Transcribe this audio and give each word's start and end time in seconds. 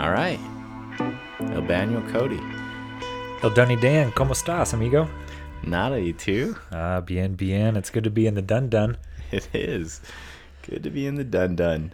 All 0.00 0.10
right. 0.10 0.40
El 1.52 1.60
Baniel 1.60 2.00
Cody. 2.10 2.40
El 3.42 3.50
Dunny 3.50 3.76
Dan, 3.76 4.10
¿cómo 4.12 4.32
estás, 4.32 4.72
amigo? 4.72 5.06
Nada, 5.62 6.00
you 6.00 6.14
too? 6.14 6.56
Ah, 6.72 7.02
bien, 7.02 7.34
bien. 7.34 7.76
It's 7.76 7.90
good 7.90 8.04
to 8.04 8.10
be 8.10 8.26
in 8.26 8.32
the 8.32 8.40
dun 8.40 8.70
dun. 8.70 8.96
It 9.30 9.46
is. 9.52 10.00
Good 10.62 10.84
to 10.84 10.90
be 10.90 11.06
in 11.06 11.16
the 11.16 11.24
dun 11.24 11.54
dun. 11.54 11.92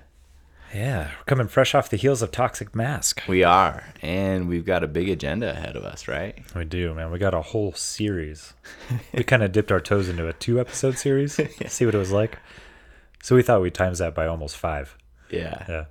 Yeah, 0.73 1.09
we're 1.19 1.25
coming 1.25 1.49
fresh 1.49 1.75
off 1.75 1.91
the 1.91 1.97
heels 1.97 2.23
of 2.23 2.31
Toxic 2.31 2.77
Mask. 2.77 3.23
We 3.27 3.43
are. 3.43 3.83
And 4.03 4.49
we've 4.49 4.65
got 4.65 4.85
a 4.85 4.87
big 4.87 5.09
agenda 5.09 5.51
ahead 5.51 5.75
of 5.75 5.83
us, 5.83 6.07
right? 6.07 6.39
We 6.55 6.65
do, 6.65 6.95
man. 6.95 7.11
We 7.11 7.19
got 7.19 7.35
a 7.35 7.43
whole 7.43 7.73
series. 7.73 8.55
we 9.13 9.25
kind 9.25 9.43
of 9.43 9.51
dipped 9.53 9.73
our 9.73 9.81
toes 9.81 10.09
into 10.09 10.29
a 10.29 10.33
two 10.33 10.61
episode 10.61 10.97
series, 10.97 11.41
see 11.67 11.85
what 11.85 11.95
it 11.97 11.99
was 11.99 12.13
like. 12.13 12.39
So 13.21 13.35
we 13.35 13.43
thought 13.43 13.63
we'd 13.63 13.75
times 13.75 13.99
that 13.99 14.15
by 14.15 14.29
almost 14.29 14.57
five. 14.57 14.97
Yeah. 15.29 15.65
Yeah. 15.69 15.85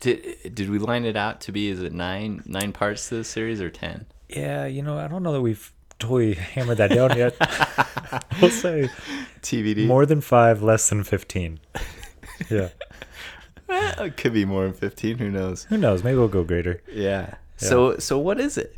Did 0.00 0.54
did 0.54 0.70
we 0.70 0.78
line 0.78 1.04
it 1.04 1.16
out 1.16 1.40
to 1.42 1.52
be 1.52 1.68
is 1.68 1.82
it 1.82 1.92
nine 1.92 2.42
nine 2.46 2.72
parts 2.72 3.08
to 3.08 3.16
this 3.16 3.28
series 3.28 3.60
or 3.60 3.70
ten? 3.70 4.06
Yeah, 4.28 4.66
you 4.66 4.82
know, 4.82 4.98
I 4.98 5.08
don't 5.08 5.22
know 5.22 5.32
that 5.32 5.40
we've 5.42 5.72
totally 5.98 6.34
hammered 6.34 6.78
that 6.78 6.90
down 6.90 7.16
yet. 7.16 7.34
we'll 8.40 8.50
say 8.50 8.88
TBD. 9.42 9.86
more 9.86 10.06
than 10.06 10.20
five, 10.20 10.62
less 10.62 10.88
than 10.88 11.04
15. 11.04 11.60
Yeah. 12.48 12.70
It 13.68 14.16
could 14.16 14.32
be 14.32 14.46
more 14.46 14.64
than 14.64 14.72
fifteen. 14.72 15.18
Who 15.18 15.30
knows? 15.30 15.64
Who 15.64 15.76
knows? 15.76 16.02
Maybe 16.02 16.16
we'll 16.16 16.28
go 16.28 16.42
greater. 16.42 16.82
Yeah. 16.90 17.34
So 17.58 17.98
so 17.98 18.18
what 18.18 18.40
is 18.40 18.56
it? 18.56 18.74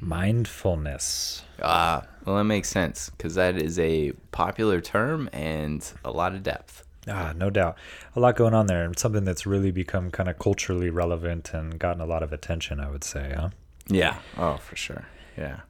Mindfulness. 0.00 1.42
Ah, 1.60 2.06
well, 2.24 2.36
that 2.36 2.44
makes 2.44 2.68
sense 2.68 3.10
because 3.10 3.34
that 3.34 3.56
is 3.56 3.78
a 3.80 4.12
popular 4.30 4.80
term 4.80 5.28
and 5.32 5.84
a 6.04 6.12
lot 6.12 6.34
of 6.34 6.44
depth. 6.44 6.83
Ah, 7.08 7.32
no 7.36 7.50
doubt. 7.50 7.76
A 8.16 8.20
lot 8.20 8.36
going 8.36 8.54
on 8.54 8.66
there, 8.66 8.84
and 8.84 8.98
something 8.98 9.24
that's 9.24 9.46
really 9.46 9.70
become 9.70 10.10
kind 10.10 10.28
of 10.28 10.38
culturally 10.38 10.90
relevant 10.90 11.52
and 11.52 11.78
gotten 11.78 12.00
a 12.00 12.06
lot 12.06 12.22
of 12.22 12.32
attention, 12.32 12.80
I 12.80 12.90
would 12.90 13.04
say, 13.04 13.34
huh? 13.36 13.50
Yeah. 13.88 14.18
Oh, 14.38 14.56
for 14.56 14.76
sure. 14.76 15.06
Yeah. 15.36 15.60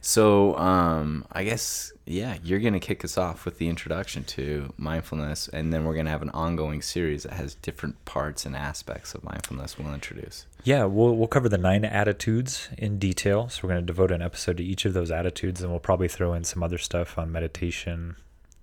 So, 0.00 0.56
um, 0.56 1.24
I 1.32 1.42
guess 1.42 1.92
yeah, 2.04 2.36
you're 2.44 2.60
gonna 2.60 2.78
kick 2.78 3.04
us 3.04 3.18
off 3.18 3.44
with 3.44 3.58
the 3.58 3.68
introduction 3.68 4.22
to 4.24 4.72
mindfulness, 4.76 5.48
and 5.48 5.72
then 5.72 5.84
we're 5.84 5.96
gonna 5.96 6.10
have 6.10 6.22
an 6.22 6.30
ongoing 6.30 6.80
series 6.82 7.24
that 7.24 7.32
has 7.32 7.56
different 7.56 8.04
parts 8.04 8.46
and 8.46 8.54
aspects 8.54 9.14
of 9.14 9.24
mindfulness. 9.24 9.76
We'll 9.78 9.92
introduce. 9.94 10.46
Yeah, 10.66 10.84
we'll 10.84 11.16
we'll 11.16 11.28
cover 11.28 11.48
the 11.48 11.58
nine 11.58 11.84
attitudes 11.84 12.68
in 12.76 12.98
detail. 12.98 13.48
So 13.48 13.60
we're 13.62 13.74
going 13.74 13.82
to 13.82 13.86
devote 13.86 14.10
an 14.10 14.20
episode 14.20 14.56
to 14.56 14.64
each 14.64 14.84
of 14.84 14.94
those 14.94 15.12
attitudes, 15.12 15.62
and 15.62 15.70
we'll 15.70 15.78
probably 15.78 16.08
throw 16.08 16.34
in 16.34 16.42
some 16.42 16.62
other 16.62 16.78
stuff 16.78 17.16
on 17.16 17.30
meditation. 17.30 18.16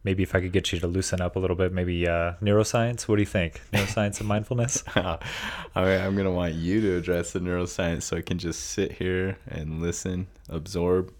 Maybe 0.03 0.23
if 0.23 0.35
I 0.35 0.41
could 0.41 0.51
get 0.51 0.71
you 0.71 0.79
to 0.79 0.87
loosen 0.87 1.21
up 1.21 1.35
a 1.35 1.39
little 1.39 1.55
bit, 1.55 1.71
maybe 1.71 2.07
uh, 2.07 2.33
neuroscience. 2.41 3.07
What 3.07 3.15
do 3.15 3.21
you 3.21 3.27
think? 3.27 3.61
Neuroscience 3.73 4.19
and 4.19 4.27
mindfulness. 4.27 4.83
All 4.95 5.19
right, 5.75 5.99
I'm 5.99 6.15
gonna 6.15 6.31
want 6.31 6.55
you 6.55 6.81
to 6.81 6.97
address 6.97 7.31
the 7.31 7.39
neuroscience, 7.39 8.03
so 8.03 8.17
I 8.17 8.21
can 8.21 8.37
just 8.37 8.61
sit 8.61 8.93
here 8.93 9.37
and 9.47 9.81
listen, 9.81 10.27
absorb. 10.49 11.13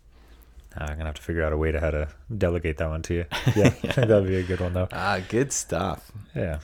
Uh, 0.75 0.85
I'm 0.85 0.97
gonna 0.97 1.05
have 1.05 1.15
to 1.15 1.21
figure 1.21 1.43
out 1.43 1.53
a 1.53 1.57
way 1.57 1.71
to 1.71 1.79
how 1.79 1.91
to 1.91 2.07
delegate 2.35 2.77
that 2.77 2.89
one 2.89 3.01
to 3.03 3.13
you. 3.13 3.25
Yeah, 3.55 3.69
think 3.69 3.95
that'd 3.95 4.27
be 4.27 4.37
a 4.37 4.43
good 4.43 4.59
one 4.59 4.73
though. 4.73 4.87
Ah, 4.91 5.19
good 5.29 5.51
stuff. 5.51 6.11
Yeah. 6.35 6.59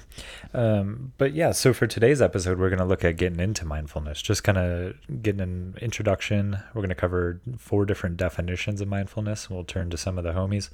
Um, 0.54 1.14
but 1.18 1.34
yeah, 1.34 1.52
so 1.52 1.74
for 1.74 1.86
today's 1.86 2.22
episode, 2.22 2.58
we're 2.58 2.70
going 2.70 2.80
to 2.80 2.86
look 2.86 3.06
at 3.06 3.18
getting 3.18 3.40
into 3.40 3.66
mindfulness, 3.66 4.22
just 4.22 4.44
kind 4.44 4.58
of 4.58 4.96
getting 5.22 5.42
an 5.42 5.76
introduction. 5.82 6.58
We're 6.74 6.82
going 6.82 6.90
to 6.90 6.96
cover 6.96 7.40
four 7.58 7.86
different 7.86 8.18
definitions 8.18 8.82
of 8.82 8.88
mindfulness, 8.88 9.50
we'll 9.50 9.64
turn 9.64 9.90
to 9.92 9.98
some 9.98 10.18
of 10.18 10.24
the 10.24 10.32
homies. 10.32 10.70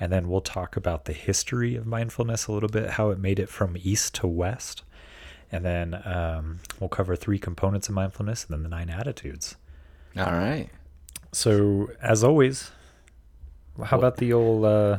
And 0.00 0.12
then 0.12 0.28
we'll 0.28 0.40
talk 0.40 0.76
about 0.76 1.06
the 1.06 1.12
history 1.12 1.74
of 1.74 1.84
mindfulness 1.84 2.46
a 2.46 2.52
little 2.52 2.68
bit, 2.68 2.90
how 2.90 3.10
it 3.10 3.18
made 3.18 3.40
it 3.40 3.48
from 3.48 3.76
east 3.76 4.14
to 4.16 4.28
west. 4.28 4.84
And 5.50 5.64
then 5.64 6.00
um, 6.04 6.60
we'll 6.78 6.88
cover 6.88 7.16
three 7.16 7.40
components 7.40 7.88
of 7.88 7.96
mindfulness 7.96 8.44
and 8.44 8.52
then 8.54 8.62
the 8.62 8.68
nine 8.68 8.90
attitudes. 8.90 9.56
All 10.16 10.26
right. 10.26 10.68
So, 11.32 11.90
as 12.00 12.24
always, 12.24 12.70
how 13.84 13.98
about 13.98 14.16
the 14.16 14.32
old 14.32 14.64
uh, 14.64 14.98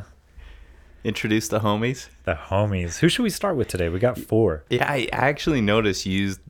Introduce 1.02 1.48
the 1.48 1.60
homies. 1.60 2.08
the 2.24 2.34
homies? 2.34 2.98
Who 2.98 3.08
should 3.08 3.22
we 3.22 3.30
start 3.30 3.56
with 3.56 3.68
today? 3.68 3.88
We 3.88 3.98
got 3.98 4.18
four. 4.18 4.64
Yeah, 4.68 4.90
I 4.90 5.08
actually 5.12 5.60
noticed 5.62 6.04
you 6.06 6.12
used 6.18 6.40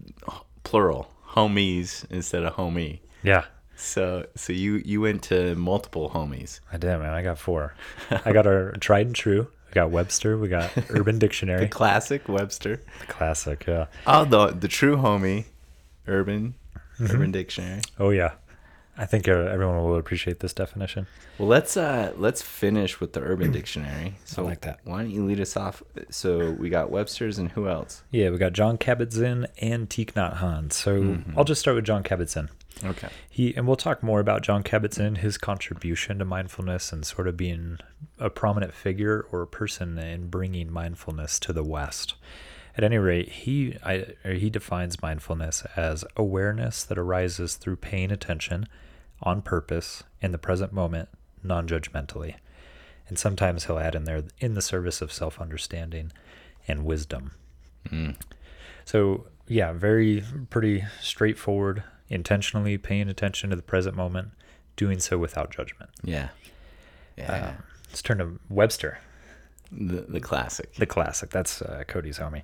plural 0.64 1.10
homies 1.30 2.04
instead 2.10 2.42
of 2.42 2.54
homie. 2.54 2.98
Yeah, 3.22 3.44
So 3.76 4.26
so 4.34 4.52
you 4.52 4.82
you 4.84 5.00
went 5.00 5.22
to 5.24 5.54
multiple 5.54 6.10
homies. 6.10 6.60
I 6.72 6.76
did, 6.78 6.98
man. 6.98 7.10
I 7.14 7.22
got 7.22 7.38
four. 7.38 7.74
I 8.24 8.32
got 8.32 8.47
our 8.47 8.72
tried 8.80 9.06
and 9.06 9.14
true. 9.14 9.48
We 9.68 9.74
got 9.74 9.91
Webster. 9.92 10.36
We 10.36 10.48
got 10.48 10.72
Urban 10.91 11.14
The 11.16 11.20
Dictionary. 11.20 11.68
classic 11.68 12.28
Webster. 12.28 12.80
Classic. 13.08 13.64
Yeah. 13.68 13.86
Oh, 14.06 14.24
the 14.24 14.48
the 14.48 14.68
true 14.68 14.97
homie, 14.97 15.44
Urban 16.06 16.54
Mm-hmm. 16.98 17.16
Urban 17.16 17.32
Dictionary. 17.32 17.80
Oh 17.98 18.10
yeah. 18.10 18.32
I 19.00 19.06
think 19.06 19.26
uh, 19.28 19.32
everyone 19.32 19.82
will 19.82 19.96
appreciate 19.96 20.40
this 20.40 20.52
definition. 20.52 21.06
Well, 21.38 21.48
let's 21.48 21.76
uh 21.78 22.12
let's 22.18 22.42
finish 22.42 23.00
with 23.00 23.14
the 23.14 23.20
Urban 23.20 23.50
Dictionary. 23.50 24.16
So 24.26 24.44
like 24.44 24.60
that. 24.60 24.80
Why 24.84 24.98
don't 25.00 25.10
you 25.10 25.24
lead 25.24 25.40
us 25.40 25.56
off? 25.56 25.82
So 26.10 26.50
we 26.50 26.68
got 26.68 26.90
Webster's 26.90 27.38
and 27.38 27.50
who 27.50 27.66
else? 27.66 28.02
Yeah, 28.10 28.28
we 28.30 28.36
got 28.36 28.52
John 28.52 28.76
Kabat-Zinn 28.78 29.46
and 29.60 29.88
Thich 29.88 30.12
Nhat 30.12 30.36
Hanh. 30.38 30.70
So 30.72 31.00
Mm-hmm. 31.00 31.38
I'll 31.38 31.44
just 31.44 31.60
start 31.62 31.76
with 31.76 31.84
John 31.86 32.02
Kabat-Zinn. 32.02 32.50
Okay. 32.84 33.08
He 33.28 33.54
and 33.56 33.66
we'll 33.66 33.76
talk 33.76 34.02
more 34.02 34.20
about 34.20 34.42
John 34.42 34.62
Kabat-Zinn, 34.62 35.16
his 35.16 35.38
contribution 35.38 36.18
to 36.18 36.24
mindfulness, 36.26 36.92
and 36.92 37.04
sort 37.06 37.26
of 37.26 37.36
being 37.38 37.78
a 38.18 38.28
prominent 38.28 38.74
figure 38.74 39.26
or 39.32 39.40
a 39.42 39.46
person 39.46 39.98
in 39.98 40.28
bringing 40.28 40.70
mindfulness 40.70 41.38
to 41.40 41.52
the 41.54 41.64
West. 41.64 42.14
At 42.76 42.84
any 42.84 42.98
rate, 42.98 43.28
he 43.30 43.76
I, 43.84 44.14
or 44.24 44.34
he 44.34 44.50
defines 44.50 45.02
mindfulness 45.02 45.64
as 45.74 46.04
awareness 46.16 46.84
that 46.84 46.98
arises 46.98 47.56
through 47.56 47.76
paying 47.76 48.12
attention, 48.12 48.68
on 49.22 49.42
purpose, 49.42 50.03
in 50.20 50.32
the 50.32 50.38
present 50.38 50.72
moment, 50.72 51.08
non-judgmentally. 51.42 52.36
And 53.08 53.19
sometimes 53.19 53.66
he'll 53.66 53.78
add 53.78 53.94
in 53.94 54.04
there 54.04 54.22
in 54.38 54.54
the 54.54 54.62
service 54.62 55.03
of 55.03 55.12
self-understanding 55.12 56.12
and 56.69 56.84
wisdom. 56.84 57.32
Mm. 57.88 58.16
So 58.84 59.26
yeah, 59.48 59.72
very 59.72 60.25
pretty 60.48 60.84
straightforward. 61.00 61.82
Intentionally 62.09 62.78
paying 62.78 63.09
attention 63.09 63.50
to 63.50 63.56
the 63.56 63.62
present 63.62 63.97
moment, 63.97 64.30
doing 64.76 64.98
so 65.00 65.19
without 65.19 65.50
judgment. 65.50 65.91
Yeah. 66.03 66.28
Yeah. 67.16 67.32
Uh, 67.32 67.62
let's 67.88 68.03
turn 68.03 68.19
to 68.19 68.38
Webster, 68.48 68.98
the 69.70 70.03
the 70.09 70.20
classic. 70.20 70.75
the 70.75 70.86
classic. 70.86 71.30
That's 71.30 71.62
uh, 71.62 71.84
Cody's 71.86 72.19
homie. 72.19 72.42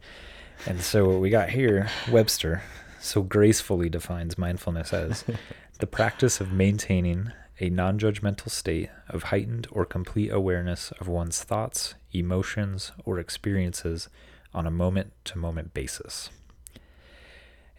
And 0.67 0.81
so 0.81 1.09
what 1.09 1.21
we 1.21 1.31
got 1.31 1.51
here, 1.51 1.89
Webster, 2.11 2.63
so 3.01 3.23
gracefully 3.23 3.89
defines 3.89 4.39
mindfulness 4.39 4.93
as 4.93 5.25
the 5.79 5.87
practice 5.87 6.41
of 6.41 6.53
maintaining 6.53 7.33
a 7.61 7.71
non-judgmental 7.71 8.51
state 8.51 8.91
of 9.09 9.25
heightened 9.25 9.67
or 9.71 9.85
complete 9.85 10.31
awareness 10.31 10.91
of 11.01 11.09
one's 11.09 11.43
thoughts, 11.43 11.95
emotions, 12.13 12.93
or 13.05 13.19
experiences 13.19 14.09
on 14.53 14.67
a 14.67 14.71
moment-to-moment 14.71 15.73
basis. 15.75 16.31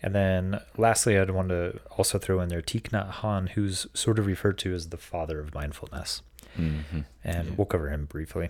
And 0.01 0.13
then 0.13 0.59
lastly, 0.77 1.17
I'd 1.17 1.31
want 1.31 1.49
to 1.49 1.79
also 1.97 2.19
throw 2.19 2.39
in 2.39 2.49
there 2.49 2.61
Thich 2.61 2.89
Nhat 2.91 3.11
Hanh, 3.15 3.49
who's 3.49 3.87
sort 3.93 4.19
of 4.19 4.27
referred 4.27 4.57
to 4.59 4.73
as 4.73 4.89
the 4.89 4.97
father 4.97 5.39
of 5.39 5.55
mindfulness. 5.55 6.21
Mhm. 6.57 7.05
And 7.23 7.47
Yeah. 7.49 7.53
we'll 7.57 7.65
cover 7.65 7.89
him 7.89 8.05
briefly. 8.05 8.49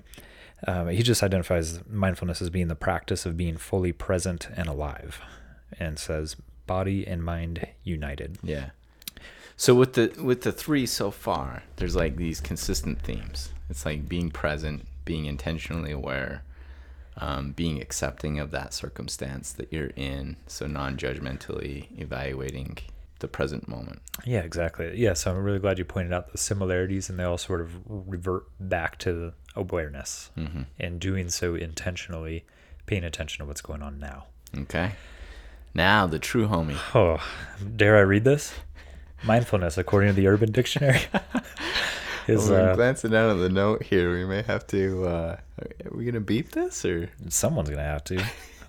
Um, 0.65 0.89
he 0.89 1.03
just 1.03 1.23
identifies 1.23 1.85
mindfulness 1.87 2.41
as 2.41 2.49
being 2.49 2.67
the 2.67 2.75
practice 2.75 3.25
of 3.25 3.37
being 3.37 3.57
fully 3.57 3.91
present 3.93 4.49
and 4.55 4.67
alive 4.67 5.21
and 5.79 5.99
says 5.99 6.35
body 6.65 7.05
and 7.07 7.23
mind 7.23 7.67
united. 7.83 8.39
Yeah. 8.43 8.71
So 9.57 9.73
with 9.73 9.93
the 9.93 10.13
with 10.21 10.41
the 10.43 10.51
three 10.51 10.85
so 10.85 11.09
far, 11.09 11.63
there's 11.77 11.95
like 11.95 12.15
these 12.15 12.39
consistent 12.39 13.01
themes. 13.01 13.49
It's 13.69 13.85
like 13.85 14.07
being 14.07 14.29
present, 14.29 14.87
being 15.03 15.25
intentionally 15.25 15.91
aware, 15.91 16.43
um, 17.17 17.51
being 17.51 17.81
accepting 17.81 18.39
of 18.39 18.51
that 18.51 18.73
circumstance 18.73 19.51
that 19.53 19.73
you're 19.73 19.91
in, 19.95 20.37
so 20.45 20.67
non-judgmentally 20.67 21.99
evaluating 21.99 22.77
the 23.19 23.27
present 23.27 23.67
moment. 23.67 23.99
Yeah, 24.25 24.41
exactly. 24.41 24.95
Yeah, 24.95 25.13
so 25.13 25.31
I'm 25.31 25.43
really 25.43 25.59
glad 25.59 25.79
you 25.79 25.85
pointed 25.85 26.13
out 26.13 26.31
the 26.31 26.37
similarities 26.37 27.09
and 27.09 27.17
they 27.17 27.23
all 27.23 27.39
sort 27.39 27.61
of 27.61 27.71
revert 27.87 28.43
back 28.59 28.99
to 28.99 29.33
awareness 29.55 30.29
hmm 30.35 30.61
and 30.79 30.99
doing 30.99 31.29
so 31.29 31.55
intentionally, 31.55 32.45
paying 32.85 33.03
attention 33.03 33.43
to 33.43 33.47
what's 33.47 33.61
going 33.61 33.81
on 33.81 33.97
now. 33.99 34.25
Okay. 34.55 34.91
Now 35.73 36.05
the 36.07 36.19
true 36.19 36.47
homie. 36.47 36.77
Oh, 36.95 37.17
dare 37.75 37.97
I 37.97 38.01
read 38.01 38.23
this? 38.23 38.53
Mindfulness, 39.23 39.77
according 39.77 40.09
to 40.09 40.13
the 40.13 40.27
Urban 40.27 40.51
Dictionary, 40.51 41.01
is 42.27 42.49
Well, 42.49 42.71
uh, 42.71 42.75
glancing 42.75 43.11
down 43.11 43.31
at 43.31 43.41
the 43.41 43.49
note 43.49 43.83
here. 43.83 44.11
We 44.13 44.25
may 44.25 44.41
have 44.43 44.65
to. 44.67 45.05
Uh, 45.05 45.37
are 45.61 45.97
we 45.97 46.05
gonna 46.05 46.19
beat 46.19 46.51
this 46.51 46.85
or? 46.85 47.09
someone's 47.29 47.69
gonna 47.69 47.83
have 47.83 48.03
to. 48.05 48.23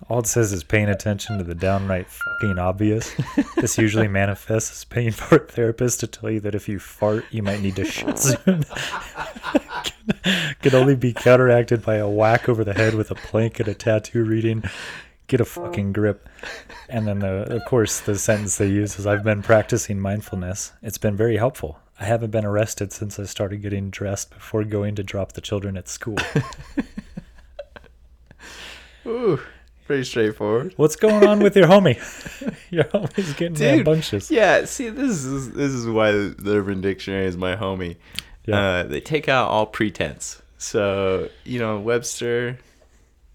All 0.07 0.19
it 0.19 0.27
says 0.27 0.53
is 0.53 0.63
paying 0.63 0.87
attention 0.89 1.37
to 1.37 1.43
the 1.43 1.53
downright 1.53 2.07
fucking 2.07 2.57
obvious. 2.57 3.13
This 3.57 3.77
usually 3.77 4.07
manifests 4.21 4.71
as 4.71 4.85
paying 4.85 5.11
for 5.11 5.35
a 5.35 5.39
therapist 5.39 5.99
to 5.99 6.07
tell 6.07 6.31
you 6.31 6.39
that 6.39 6.55
if 6.55 6.69
you 6.69 6.79
fart, 6.79 7.25
you 7.31 7.43
might 7.43 7.61
need 7.61 7.75
to 7.75 7.85
shit 7.85 8.17
soon. 8.17 8.37
can, 8.43 8.65
can 10.61 10.73
only 10.75 10.95
be 10.95 11.13
counteracted 11.13 11.85
by 11.85 11.95
a 11.95 12.07
whack 12.09 12.47
over 12.47 12.63
the 12.63 12.73
head 12.73 12.95
with 12.95 13.11
a 13.11 13.15
plank 13.15 13.59
and 13.59 13.67
a 13.67 13.73
tattoo 13.75 14.23
reading, 14.23 14.63
get 15.29 15.39
a 15.39 15.45
fucking 15.45 15.93
grip. 15.93 16.27
And 16.89 17.07
then, 17.07 17.19
the, 17.19 17.55
of 17.55 17.63
course, 17.65 18.01
the 18.01 18.17
sentence 18.17 18.57
they 18.57 18.67
use 18.67 18.99
is 18.99 19.07
I've 19.07 19.23
been 19.23 19.41
practicing 19.41 19.99
mindfulness. 19.99 20.73
It's 20.81 20.97
been 20.97 21.15
very 21.15 21.37
helpful. 21.37 21.79
I 21.99 22.05
haven't 22.05 22.31
been 22.31 22.45
arrested 22.45 22.91
since 22.91 23.19
I 23.19 23.23
started 23.23 23.61
getting 23.61 23.89
dressed 23.89 24.31
before 24.31 24.63
going 24.63 24.95
to 24.95 25.03
drop 25.03 25.33
the 25.33 25.41
children 25.41 25.77
at 25.77 25.87
school. 25.87 26.17
Ooh, 29.05 29.39
pretty 29.85 30.03
straightforward. 30.03 30.73
What's 30.77 30.95
going 30.95 31.25
on 31.25 31.39
with 31.39 31.55
your 31.55 31.67
homie? 31.67 31.97
your 32.69 32.85
homie's 32.85 33.33
getting 33.33 33.53
Dude, 33.53 33.85
rambunctious. 33.85 34.31
Yeah, 34.31 34.65
see, 34.65 34.89
this 34.89 35.25
is 35.25 35.51
this 35.51 35.71
is 35.71 35.87
why 35.87 36.11
the 36.11 36.57
Urban 36.57 36.81
Dictionary 36.81 37.25
is 37.25 37.35
my 37.35 37.55
homie. 37.55 37.97
Yeah. 38.45 38.59
Uh, 38.59 38.83
they 38.83 39.01
take 39.01 39.27
out 39.27 39.49
all 39.49 39.65
pretense. 39.65 40.41
So 40.57 41.29
you 41.43 41.59
know, 41.59 41.79
Webster, 41.79 42.59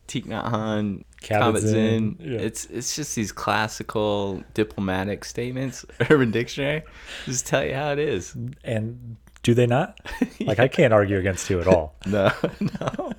Thich 0.08 0.26
Nhat 0.26 0.50
Hanh, 0.50 1.04
Kabat-Zinn, 1.24 2.16
Kabat-Zinn. 2.16 2.32
yeah. 2.32 2.38
It's 2.40 2.66
it's 2.66 2.94
just 2.96 3.14
these 3.16 3.32
classical 3.32 4.42
diplomatic 4.54 5.24
statements. 5.24 5.84
Urban 6.10 6.30
Dictionary, 6.30 6.82
just 7.24 7.46
tell 7.46 7.64
you 7.64 7.74
how 7.74 7.92
it 7.92 7.98
is. 7.98 8.36
And 8.62 9.16
do 9.42 9.54
they 9.54 9.66
not? 9.66 9.98
Like, 10.40 10.58
I 10.58 10.68
can't 10.68 10.92
argue 10.92 11.16
against 11.18 11.48
you 11.50 11.60
at 11.60 11.66
all. 11.66 11.94
No, 12.06 12.30
no, 12.60 13.12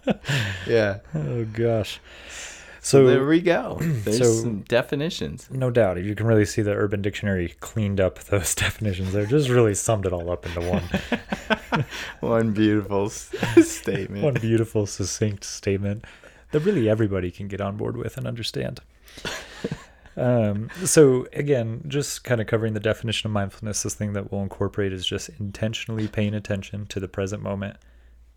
yeah. 0.67 0.99
Oh, 1.13 1.43
gosh. 1.45 1.99
So 2.81 2.99
So, 3.03 3.07
there 3.07 3.25
we 3.25 3.41
go. 3.41 3.77
There's 3.81 4.19
so- 4.19 4.31
some 4.43 4.59
definitions. 4.67 5.47
no 5.51 5.71
doubt, 5.71 6.03
you 6.03 6.13
can 6.13 6.27
really 6.27 6.45
see 6.45 6.61
the 6.61 6.73
Urban 6.73 7.01
Dictionary 7.01 7.55
cleaned 7.59 7.99
up 7.99 8.19
those 8.25 8.53
definitions 8.55 9.11
there. 9.13 9.25
Just 9.25 9.49
really 9.49 9.73
summed 9.73 10.05
it 10.05 10.13
all 10.13 10.29
up 10.29 10.45
into 10.45 10.61
one. 10.61 10.83
One 12.19 12.51
beautiful 12.53 13.05
s- 13.07 13.31
statement. 13.67 14.23
one 14.23 14.33
beautiful, 14.35 14.85
succinct 14.85 15.43
statement 15.45 16.05
that 16.55 16.61
really 16.61 16.87
everybody 16.87 17.31
can 17.31 17.49
get 17.49 17.59
on 17.59 17.75
board 17.75 17.97
with 17.97 18.15
and 18.17 18.25
understand. 18.25 18.79
Um, 20.17 20.69
so 20.85 21.27
again, 21.33 21.81
just 21.89 22.23
kind 22.23 22.39
of 22.39 22.47
covering 22.47 22.73
the 22.73 22.79
definition 22.79 23.27
of 23.27 23.33
mindfulness, 23.33 23.83
this 23.83 23.95
thing 23.95 24.13
that 24.13 24.31
we'll 24.31 24.43
incorporate 24.43 24.93
is 24.93 25.05
just 25.05 25.29
intentionally 25.41 26.07
paying 26.07 26.33
attention 26.33 26.85
to 26.85 27.01
the 27.01 27.09
present 27.09 27.43
moment, 27.43 27.75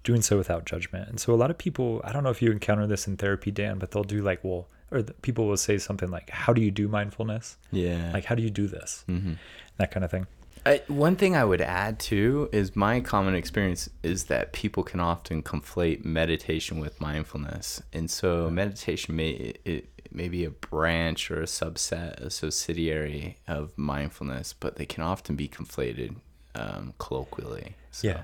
doing 0.02 0.20
so 0.20 0.36
without 0.36 0.64
judgment. 0.64 1.08
And 1.08 1.20
so 1.20 1.32
a 1.32 1.36
lot 1.36 1.52
of 1.52 1.56
people, 1.56 2.00
I 2.02 2.10
don't 2.10 2.24
know 2.24 2.30
if 2.30 2.42
you 2.42 2.50
encounter 2.50 2.88
this 2.88 3.06
in 3.06 3.16
therapy, 3.16 3.52
Dan, 3.52 3.78
but 3.78 3.92
they'll 3.92 4.02
do 4.02 4.22
like, 4.22 4.42
well, 4.42 4.66
or 4.90 5.02
the, 5.02 5.12
people 5.14 5.46
will 5.46 5.56
say 5.56 5.78
something 5.78 6.10
like, 6.10 6.30
"How 6.30 6.52
do 6.52 6.60
you 6.60 6.72
do 6.72 6.88
mindfulness? 6.88 7.58
Yeah. 7.70 8.10
Like, 8.12 8.24
how 8.24 8.34
do 8.34 8.42
you 8.42 8.50
do 8.50 8.66
this?" 8.66 9.04
hmm 9.06 9.34
That 9.76 9.92
kind 9.92 10.02
of 10.04 10.10
thing. 10.10 10.26
I, 10.68 10.82
one 10.88 11.16
thing 11.16 11.34
I 11.34 11.44
would 11.44 11.62
add 11.62 11.98
too 11.98 12.50
is 12.52 12.76
my 12.76 13.00
common 13.00 13.34
experience 13.34 13.88
is 14.02 14.24
that 14.24 14.52
people 14.52 14.82
can 14.82 15.00
often 15.00 15.42
conflate 15.42 16.04
meditation 16.04 16.78
with 16.78 17.00
mindfulness, 17.00 17.82
and 17.92 18.10
so 18.10 18.50
meditation 18.50 19.16
may 19.16 19.54
it, 19.64 19.88
may 20.12 20.28
be 20.28 20.44
a 20.44 20.50
branch 20.50 21.30
or 21.30 21.40
a 21.40 21.46
subset, 21.46 22.20
a 22.20 22.30
subsidiary 22.30 23.38
of 23.46 23.76
mindfulness, 23.76 24.52
but 24.52 24.76
they 24.76 24.86
can 24.86 25.02
often 25.02 25.36
be 25.36 25.48
conflated 25.48 26.16
um, 26.54 26.94
colloquially. 26.98 27.76
So, 27.90 28.08
Yeah. 28.08 28.22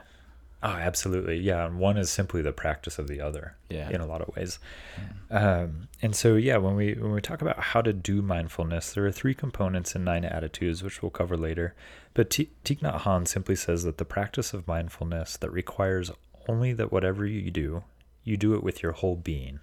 Oh, 0.67 0.71
absolutely. 0.71 1.37
Yeah. 1.41 1.67
And 1.67 1.79
one 1.79 1.99
is 1.99 2.09
simply 2.11 2.41
the 2.41 2.51
practice 2.53 2.99
of 2.99 3.07
the 3.07 3.21
other 3.21 3.55
Yeah. 3.69 3.91
in 3.91 4.01
a 4.01 4.07
lot 4.07 4.23
of 4.23 4.35
ways. 4.35 4.59
Um, 5.31 5.89
and 6.01 6.17
so, 6.17 6.37
yeah, 6.37 6.57
when 6.57 6.75
we, 6.75 6.95
when 6.95 7.13
we 7.13 7.21
talk 7.21 7.43
about 7.43 7.59
how 7.61 7.83
to 7.83 7.93
do 7.93 8.23
mindfulness, 8.23 8.95
there 8.95 9.05
are 9.05 9.13
three 9.13 9.35
components 9.35 9.95
and 9.95 10.07
nine 10.07 10.25
attitudes, 10.25 10.83
which 10.83 11.03
we'll 11.03 11.11
cover 11.11 11.37
later. 11.37 11.75
But 12.15 12.31
T- 12.31 12.51
Thich 12.65 12.79
Nhat 12.81 13.01
Hanh 13.03 13.29
simply 13.29 13.57
says 13.57 13.85
that 13.85 13.99
the 13.99 14.07
practice 14.07 14.55
of 14.55 14.67
mindfulness 14.67 15.37
that 15.37 15.51
requires 15.51 16.11
only 16.49 16.73
that 16.73 16.91
whatever 16.91 17.27
you 17.27 17.51
do, 17.51 17.85
you 18.23 18.39
do 18.39 18.55
it 18.55 18.63
with 18.63 18.83
your 18.83 18.93
whole 18.93 19.17
being. 19.17 19.61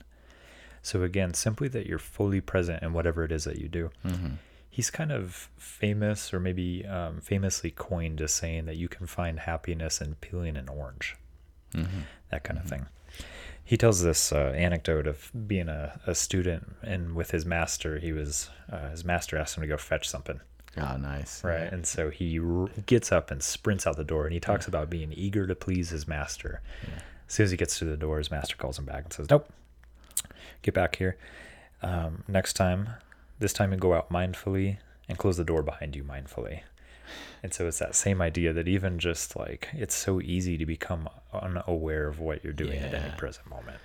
So 0.83 1.01
again, 1.01 1.33
simply 1.33 1.67
that 1.69 1.87
you're 1.87 1.97
fully 1.99 2.41
present 2.41 2.83
in 2.83 2.93
whatever 2.93 3.23
it 3.23 3.31
is 3.31 3.43
that 3.45 3.57
you 3.57 3.67
do 3.67 3.89
Mhm. 4.05 4.33
He's 4.71 4.89
kind 4.89 5.11
of 5.11 5.49
famous 5.57 6.33
or 6.33 6.39
maybe 6.39 6.85
um, 6.87 7.19
famously 7.21 7.69
coined 7.71 8.21
as 8.21 8.33
saying 8.33 8.65
that 8.65 8.77
you 8.77 8.87
can 8.87 9.05
find 9.05 9.39
happiness 9.41 10.01
in 10.01 10.15
peeling 10.15 10.57
an 10.57 10.67
orange. 10.69 11.15
Mhm. 11.73 12.03
that 12.31 12.43
kind 12.43 12.57
of 12.59 12.65
thing. 12.65 12.87
He 13.63 13.77
tells 13.77 14.01
this 14.01 14.31
uh, 14.33 14.53
anecdote 14.55 15.05
of 15.07 15.31
being 15.47 15.69
a, 15.69 15.99
a 16.07 16.15
student 16.15 16.75
and 16.81 17.13
with 17.15 17.31
his 17.31 17.45
master 17.45 17.99
he 17.99 18.11
was 18.11 18.49
uh, 18.71 18.89
his 18.89 19.05
master 19.05 19.37
asked 19.37 19.55
him 19.57 19.61
to 19.61 19.67
go 19.67 19.77
fetch 19.77 20.09
something. 20.09 20.39
Oh, 20.77 20.95
nice. 20.97 21.43
right. 21.43 21.71
And 21.71 21.85
so 21.85 22.09
he 22.09 22.39
r- 22.39 22.69
gets 22.85 23.11
up 23.11 23.29
and 23.31 23.43
sprints 23.43 23.85
out 23.85 23.97
the 23.97 24.03
door 24.05 24.23
and 24.25 24.33
he 24.33 24.39
talks 24.39 24.67
about 24.67 24.89
being 24.89 25.11
eager 25.13 25.45
to 25.47 25.53
please 25.55 25.89
his 25.89 26.07
master. 26.07 26.61
As 27.27 27.33
soon 27.35 27.43
as 27.45 27.51
he 27.51 27.57
gets 27.57 27.77
to 27.79 27.85
the 27.85 27.97
door 27.97 28.17
his 28.19 28.31
master 28.31 28.55
calls 28.57 28.79
him 28.79 28.85
back 28.85 29.03
and 29.03 29.13
says 29.13 29.29
nope. 29.29 29.49
Get 30.61 30.73
back 30.73 30.95
here. 30.97 31.17
Um, 31.81 32.23
next 32.27 32.53
time 32.53 32.89
this 33.41 33.53
time 33.53 33.71
you 33.71 33.77
go 33.77 33.93
out 33.93 34.09
mindfully 34.09 34.77
and 35.09 35.17
close 35.17 35.37
the 35.37 35.43
door 35.43 35.61
behind 35.61 35.95
you 35.95 36.03
mindfully 36.03 36.61
and 37.43 37.53
so 37.53 37.67
it's 37.67 37.79
that 37.79 37.95
same 37.95 38.21
idea 38.21 38.53
that 38.53 38.67
even 38.67 38.99
just 38.99 39.35
like 39.35 39.67
it's 39.73 39.95
so 39.95 40.21
easy 40.21 40.57
to 40.57 40.65
become 40.65 41.09
unaware 41.33 42.07
of 42.07 42.19
what 42.19 42.43
you're 42.43 42.53
doing 42.53 42.79
at 42.79 42.93
any 42.93 43.11
present 43.17 43.49
moment 43.49 43.77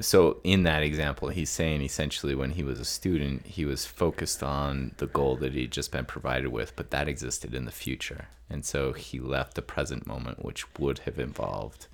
So 0.00 0.40
in 0.42 0.64
that 0.64 0.82
example, 0.82 1.28
he's 1.28 1.50
saying 1.50 1.82
essentially 1.82 2.34
when 2.34 2.50
he 2.50 2.62
was 2.62 2.80
a 2.80 2.84
student, 2.84 3.46
he 3.46 3.64
was 3.64 3.86
focused 3.86 4.42
on 4.42 4.92
the 4.96 5.06
goal 5.06 5.36
that 5.36 5.52
he'd 5.52 5.70
just 5.70 5.92
been 5.92 6.04
provided 6.04 6.48
with, 6.48 6.74
but 6.74 6.90
that 6.90 7.08
existed 7.08 7.54
in 7.54 7.64
the 7.64 7.70
future. 7.70 8.26
And 8.50 8.64
so 8.64 8.92
he 8.92 9.20
left 9.20 9.54
the 9.54 9.62
present 9.62 10.06
moment, 10.06 10.44
which 10.44 10.64
would 10.78 11.00
have 11.00 11.18
involved 11.18 11.86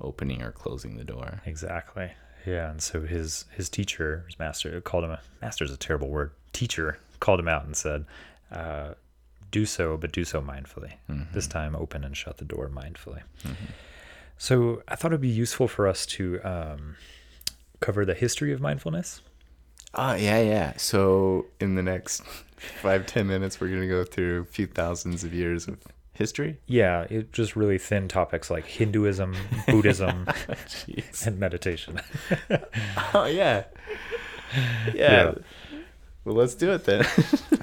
opening 0.00 0.42
or 0.42 0.52
closing 0.52 0.96
the 0.96 1.04
door. 1.04 1.40
Exactly. 1.46 2.12
Yeah, 2.46 2.70
and 2.70 2.80
so 2.80 3.02
his 3.02 3.44
his 3.50 3.68
teacher, 3.68 4.24
his 4.26 4.38
master, 4.38 4.80
called 4.80 5.04
him 5.04 5.10
a 5.10 5.20
master's 5.42 5.72
a 5.72 5.76
terrible 5.76 6.08
word. 6.08 6.30
Teacher 6.52 6.98
called 7.20 7.40
him 7.40 7.48
out 7.48 7.64
and 7.64 7.76
said, 7.76 8.04
uh, 8.52 8.94
"Do 9.50 9.66
so, 9.66 9.96
but 9.96 10.12
do 10.12 10.24
so 10.24 10.40
mindfully. 10.40 10.92
This 11.32 11.46
time, 11.46 11.74
open 11.74 12.04
and 12.04 12.16
shut 12.16 12.38
the 12.38 12.44
door 12.44 12.68
mindfully." 12.68 13.22
So 14.38 14.82
I 14.86 14.96
thought 14.96 15.12
it'd 15.12 15.20
be 15.20 15.28
useful 15.28 15.66
for 15.66 15.88
us 15.88 16.06
to 16.06 16.40
um, 16.44 16.96
cover 17.80 18.04
the 18.04 18.14
history 18.14 18.52
of 18.52 18.60
mindfulness. 18.60 19.22
Oh, 19.94 20.14
yeah, 20.14 20.40
yeah. 20.40 20.74
So 20.76 21.46
in 21.58 21.74
the 21.74 21.82
next 21.82 22.22
five, 22.82 23.06
ten 23.06 23.26
minutes, 23.26 23.60
we're 23.60 23.68
going 23.68 23.80
to 23.80 23.88
go 23.88 24.04
through 24.04 24.42
a 24.42 24.44
few 24.44 24.66
thousands 24.66 25.24
of 25.24 25.32
years 25.32 25.66
of 25.68 25.78
history. 26.16 26.58
Yeah, 26.66 27.06
it 27.10 27.32
just 27.32 27.56
really 27.56 27.78
thin 27.78 28.08
topics 28.08 28.50
like 28.50 28.64
Hinduism, 28.66 29.34
Buddhism, 29.66 30.26
and 31.26 31.38
meditation. 31.38 32.00
Oh, 33.14 33.26
yeah. 33.26 33.64
Yeah. 34.92 34.92
Yeah. 34.94 35.34
Well, 36.24 36.34
let's 36.34 36.54
do 36.54 36.72
it 36.72 36.84
then. 36.84 37.04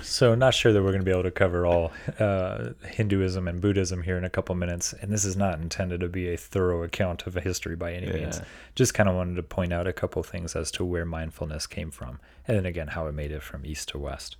So, 0.01 0.36
not 0.36 0.53
sure 0.53 0.72
that 0.72 0.81
we're 0.81 0.91
going 0.91 1.01
to 1.01 1.05
be 1.05 1.12
able 1.12 1.24
to 1.24 1.31
cover 1.31 1.65
all 1.65 1.91
uh, 2.19 2.69
Hinduism 2.86 3.45
and 3.48 3.60
Buddhism 3.60 4.03
here 4.03 4.17
in 4.17 4.24
a 4.24 4.29
couple 4.29 4.55
minutes. 4.55 4.93
And 4.93 5.12
this 5.12 5.25
is 5.25 5.36
not 5.36 5.60
intended 5.60 6.00
to 6.01 6.07
be 6.07 6.33
a 6.33 6.38
thorough 6.38 6.83
account 6.83 7.25
of 7.27 7.36
a 7.36 7.41
history 7.41 7.75
by 7.75 7.93
any 7.93 8.12
means. 8.12 8.41
Just 8.75 8.93
kind 8.93 9.10
of 9.10 9.15
wanted 9.15 9.36
to 9.36 9.43
point 9.43 9.74
out 9.74 9.86
a 9.88 9.91
couple 9.93 10.24
things 10.24 10.55
as 10.55 10.72
to 10.72 10.86
where 10.86 11.05
mindfulness 11.05 11.67
came 11.67 11.91
from, 11.91 12.19
and 12.48 12.55
then 12.55 12.65
again, 12.65 12.88
how 12.89 13.07
it 13.07 13.13
made 13.13 13.31
it 13.31 13.43
from 13.43 13.65
east 13.65 13.89
to 13.89 13.98
west. 13.98 14.38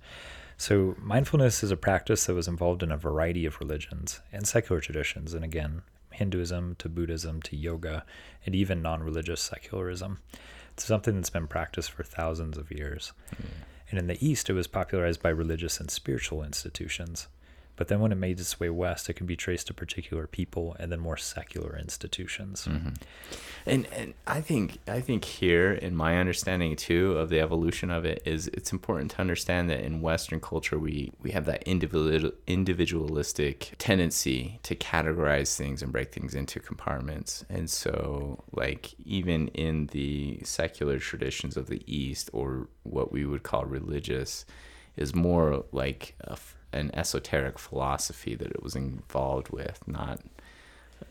So, 0.56 0.94
mindfulness 1.00 1.62
is 1.62 1.70
a 1.70 1.76
practice 1.76 2.26
that 2.26 2.34
was 2.34 2.48
involved 2.48 2.82
in 2.82 2.92
a 2.92 2.96
variety 2.96 3.44
of 3.44 3.58
religions 3.60 4.20
and 4.32 4.46
secular 4.46 4.80
traditions, 4.80 5.34
and 5.34 5.44
again, 5.44 5.82
Hinduism 6.10 6.76
to 6.76 6.88
Buddhism 6.88 7.42
to 7.42 7.56
yoga, 7.56 8.04
and 8.46 8.54
even 8.54 8.82
non 8.82 9.02
religious 9.02 9.40
secularism. 9.40 10.18
It's 10.72 10.84
something 10.84 11.16
that's 11.16 11.30
been 11.30 11.48
practiced 11.48 11.90
for 11.90 12.02
thousands 12.02 12.56
of 12.56 12.70
years. 12.70 13.12
Hmm. 13.30 13.46
And 13.90 13.98
in 13.98 14.06
the 14.06 14.26
East, 14.26 14.48
it 14.48 14.54
was 14.54 14.66
popularized 14.66 15.22
by 15.22 15.28
religious 15.28 15.78
and 15.78 15.90
spiritual 15.90 16.42
institutions. 16.42 17.28
But 17.76 17.88
then 17.88 18.00
when 18.00 18.12
it 18.12 18.16
made 18.16 18.38
its 18.38 18.60
way 18.60 18.70
west, 18.70 19.08
it 19.10 19.14
can 19.14 19.26
be 19.26 19.36
traced 19.36 19.66
to 19.66 19.74
particular 19.74 20.26
people 20.26 20.76
and 20.78 20.92
then 20.92 21.00
more 21.00 21.16
secular 21.16 21.76
institutions. 21.76 22.66
Mm-hmm. 22.70 22.90
And 23.66 23.86
and 23.92 24.14
I 24.26 24.40
think 24.40 24.78
I 24.86 25.00
think 25.00 25.24
here 25.24 25.72
in 25.72 25.96
my 25.96 26.18
understanding 26.18 26.76
too 26.76 27.18
of 27.18 27.30
the 27.30 27.40
evolution 27.40 27.90
of 27.90 28.04
it 28.04 28.22
is 28.24 28.48
it's 28.48 28.72
important 28.72 29.10
to 29.12 29.20
understand 29.20 29.70
that 29.70 29.80
in 29.80 30.02
Western 30.02 30.40
culture 30.40 30.78
we 30.78 31.12
we 31.22 31.32
have 31.32 31.46
that 31.46 31.62
individual 31.64 32.32
individualistic 32.46 33.74
tendency 33.78 34.60
to 34.62 34.74
categorize 34.76 35.56
things 35.56 35.82
and 35.82 35.90
break 35.92 36.12
things 36.12 36.34
into 36.34 36.60
compartments. 36.60 37.44
And 37.48 37.68
so 37.68 38.44
like 38.52 38.94
even 39.04 39.48
in 39.48 39.86
the 39.86 40.40
secular 40.44 40.98
traditions 40.98 41.56
of 41.56 41.66
the 41.66 41.82
East 41.86 42.30
or 42.32 42.68
what 42.82 43.10
we 43.10 43.24
would 43.24 43.42
call 43.42 43.64
religious 43.64 44.44
is 44.96 45.14
more 45.14 45.64
like 45.72 46.14
a 46.20 46.36
an 46.74 46.90
esoteric 46.94 47.58
philosophy 47.58 48.34
that 48.34 48.50
it 48.50 48.62
was 48.62 48.74
involved 48.74 49.50
with, 49.50 49.80
not 49.86 50.20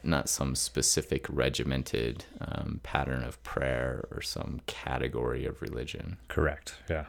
not 0.04 0.28
some 0.28 0.56
specific 0.56 1.26
regimented 1.30 2.26
um, 2.42 2.80
pattern 2.84 3.24
of 3.24 3.42
prayer 3.44 4.06
or 4.12 4.22
some 4.22 4.60
category 4.66 5.46
of 5.46 5.62
religion. 5.62 6.18
Correct. 6.28 6.76
Yeah. 6.90 7.06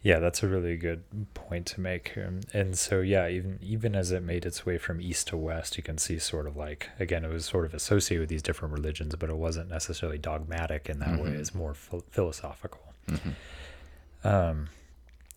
Yeah, 0.00 0.20
that's 0.20 0.44
a 0.44 0.48
really 0.48 0.76
good 0.76 1.02
point 1.34 1.66
to 1.66 1.80
make. 1.80 2.16
Um, 2.16 2.40
and 2.54 2.78
so, 2.78 3.00
yeah, 3.00 3.28
even 3.28 3.58
even 3.60 3.94
as 3.96 4.12
it 4.12 4.22
made 4.22 4.46
its 4.46 4.64
way 4.64 4.78
from 4.78 5.00
east 5.00 5.26
to 5.28 5.36
west, 5.36 5.76
you 5.76 5.82
can 5.82 5.98
see 5.98 6.18
sort 6.20 6.46
of 6.46 6.56
like 6.56 6.88
again, 7.00 7.24
it 7.24 7.30
was 7.32 7.44
sort 7.46 7.64
of 7.66 7.74
associated 7.74 8.20
with 8.22 8.28
these 8.30 8.42
different 8.42 8.72
religions, 8.74 9.14
but 9.16 9.28
it 9.28 9.36
wasn't 9.36 9.68
necessarily 9.68 10.18
dogmatic 10.18 10.88
in 10.88 11.00
that 11.00 11.20
way. 11.20 11.30
Mhm. 11.30 11.40
It's 11.40 11.54
more 11.54 11.74
ph- 11.74 12.04
philosophical. 12.10 12.80
Um, 14.24 14.68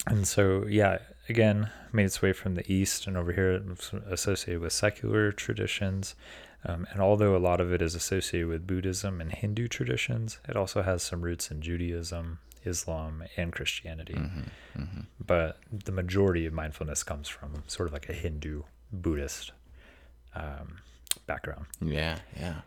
and 0.08 0.28
so, 0.28 0.66
yeah, 0.68 1.00
again, 1.32 1.70
made 1.92 2.06
its 2.06 2.22
way 2.22 2.34
from 2.34 2.56
the 2.56 2.72
east 2.72 3.08
and 3.08 3.18
over 3.18 3.32
here 3.32 3.64
associated 4.10 4.62
with 4.62 4.74
secular 4.74 5.32
traditions. 5.32 6.16
Um, 6.64 6.86
and 6.92 7.02
although 7.02 7.36
a 7.36 7.40
lot 7.50 7.60
of 7.60 7.74
it 7.74 7.82
is 7.82 7.96
associated 7.96 8.48
with 8.48 8.68
Buddhism 8.68 9.20
and 9.22 9.32
Hindu 9.32 9.68
traditions, 9.68 10.40
it 10.48 10.56
also 10.56 10.84
has 10.84 11.02
some 11.02 11.22
roots 11.22 11.50
in 11.50 11.62
Judaism, 11.62 12.40
Islam, 12.64 13.24
and 13.38 13.52
Christianity. 13.52 14.14
Mm-hmm. 14.14 14.82
Mm-hmm. 14.82 15.02
But 15.26 15.58
the 15.72 15.92
majority 15.92 16.46
of 16.46 16.54
mindfulness 16.54 17.02
comes 17.02 17.28
from 17.28 17.64
sort 17.66 17.88
of 17.88 17.94
like 17.94 18.10
a 18.10 18.14
Hindu 18.14 18.64
Buddhist 18.92 19.54
um, 20.36 20.78
background. 21.26 21.66
Yeah, 21.82 22.20
yeah. 22.38 22.62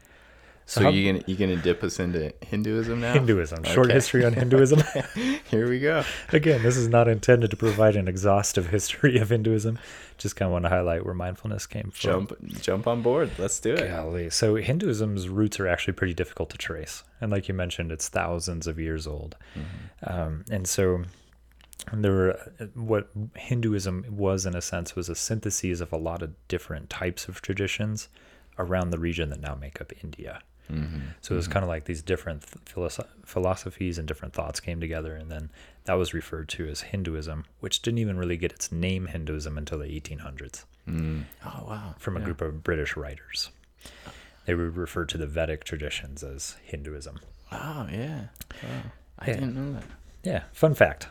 So 0.66 0.80
So, 0.80 0.84
how- 0.84 0.90
you 0.90 1.12
gonna 1.12 1.24
you 1.26 1.36
gonna 1.36 1.56
dip 1.56 1.82
us 1.84 2.00
into 2.00 2.32
Hinduism 2.40 3.00
now? 3.00 3.12
Hinduism, 3.12 3.64
short 3.64 3.90
history 3.90 4.24
on 4.24 4.32
Hinduism. 4.32 4.82
Here 5.50 5.68
we 5.68 5.78
go. 5.78 6.04
Again, 6.32 6.62
this 6.62 6.76
is 6.78 6.88
not 6.88 7.06
intended 7.06 7.50
to 7.50 7.56
provide 7.56 7.96
an 7.96 8.08
exhaustive 8.08 8.68
history 8.68 9.18
of 9.18 9.28
Hinduism. 9.28 9.78
Just 10.16 10.36
kind 10.36 10.46
of 10.46 10.52
want 10.52 10.64
to 10.64 10.70
highlight 10.70 11.04
where 11.04 11.12
mindfulness 11.12 11.66
came 11.66 11.90
from. 11.90 12.26
Jump 12.28 12.60
jump 12.62 12.86
on 12.86 13.02
board. 13.02 13.30
Let's 13.38 13.60
do 13.60 13.74
it. 13.74 13.88
Golly. 13.88 14.30
So 14.30 14.54
Hinduism's 14.54 15.28
roots 15.28 15.60
are 15.60 15.68
actually 15.68 15.92
pretty 15.94 16.14
difficult 16.14 16.48
to 16.50 16.56
trace. 16.58 17.04
And 17.20 17.30
like 17.30 17.46
you 17.46 17.52
mentioned, 17.54 17.92
it's 17.92 18.08
thousands 18.08 18.66
of 18.66 18.78
years 18.78 19.06
old. 19.06 19.36
Um, 20.02 20.44
and 20.50 20.66
so 20.66 21.02
there 21.92 22.12
were 22.12 22.40
what 22.74 23.10
Hinduism 23.36 24.06
was 24.10 24.46
in 24.46 24.56
a 24.56 24.62
sense 24.62 24.96
was 24.96 25.10
a 25.10 25.14
synthesis 25.14 25.80
of 25.80 25.92
a 25.92 25.98
lot 25.98 26.22
of 26.22 26.32
different 26.48 26.88
types 26.88 27.28
of 27.28 27.42
traditions 27.42 28.08
around 28.58 28.90
the 28.90 28.98
region 28.98 29.28
that 29.30 29.40
now 29.40 29.54
make 29.54 29.80
up 29.80 29.92
India. 30.02 30.40
Mm-hmm. 30.70 31.00
So 31.20 31.34
it 31.34 31.36
was 31.36 31.48
kind 31.48 31.62
of 31.62 31.68
like 31.68 31.84
these 31.84 32.02
different 32.02 32.42
th- 32.42 32.64
philosoph- 32.64 33.08
philosophies 33.24 33.98
and 33.98 34.08
different 34.08 34.32
thoughts 34.34 34.60
came 34.60 34.80
together, 34.80 35.14
and 35.14 35.30
then 35.30 35.50
that 35.84 35.94
was 35.94 36.14
referred 36.14 36.48
to 36.50 36.66
as 36.68 36.80
Hinduism, 36.80 37.44
which 37.60 37.82
didn't 37.82 37.98
even 37.98 38.16
really 38.16 38.36
get 38.38 38.52
its 38.52 38.72
name 38.72 39.06
Hinduism 39.06 39.58
until 39.58 39.78
the 39.78 39.86
1800s 39.86 40.64
Mm. 40.88 41.24
Oh 41.44 41.64
wow. 41.68 41.94
from 41.98 42.16
a 42.16 42.20
Yeah. 42.20 42.24
group 42.26 42.40
of 42.42 42.62
British 42.62 42.96
writers. 42.96 43.50
They 44.46 44.54
would 44.54 44.76
refer 44.76 45.04
to 45.06 45.16
the 45.18 45.26
Vedic 45.26 45.64
traditions 45.64 46.22
as 46.22 46.56
Hinduism. 46.62 47.20
Wow. 47.52 47.88
Yeah. 47.90 48.24
Wow. 48.62 48.68
I 49.18 49.26
Yeah. 49.28 49.34
didn't 49.34 49.54
know 49.54 49.72
that. 49.80 49.84
Yeah, 50.22 50.42
fun 50.52 50.74
fact. 50.74 51.08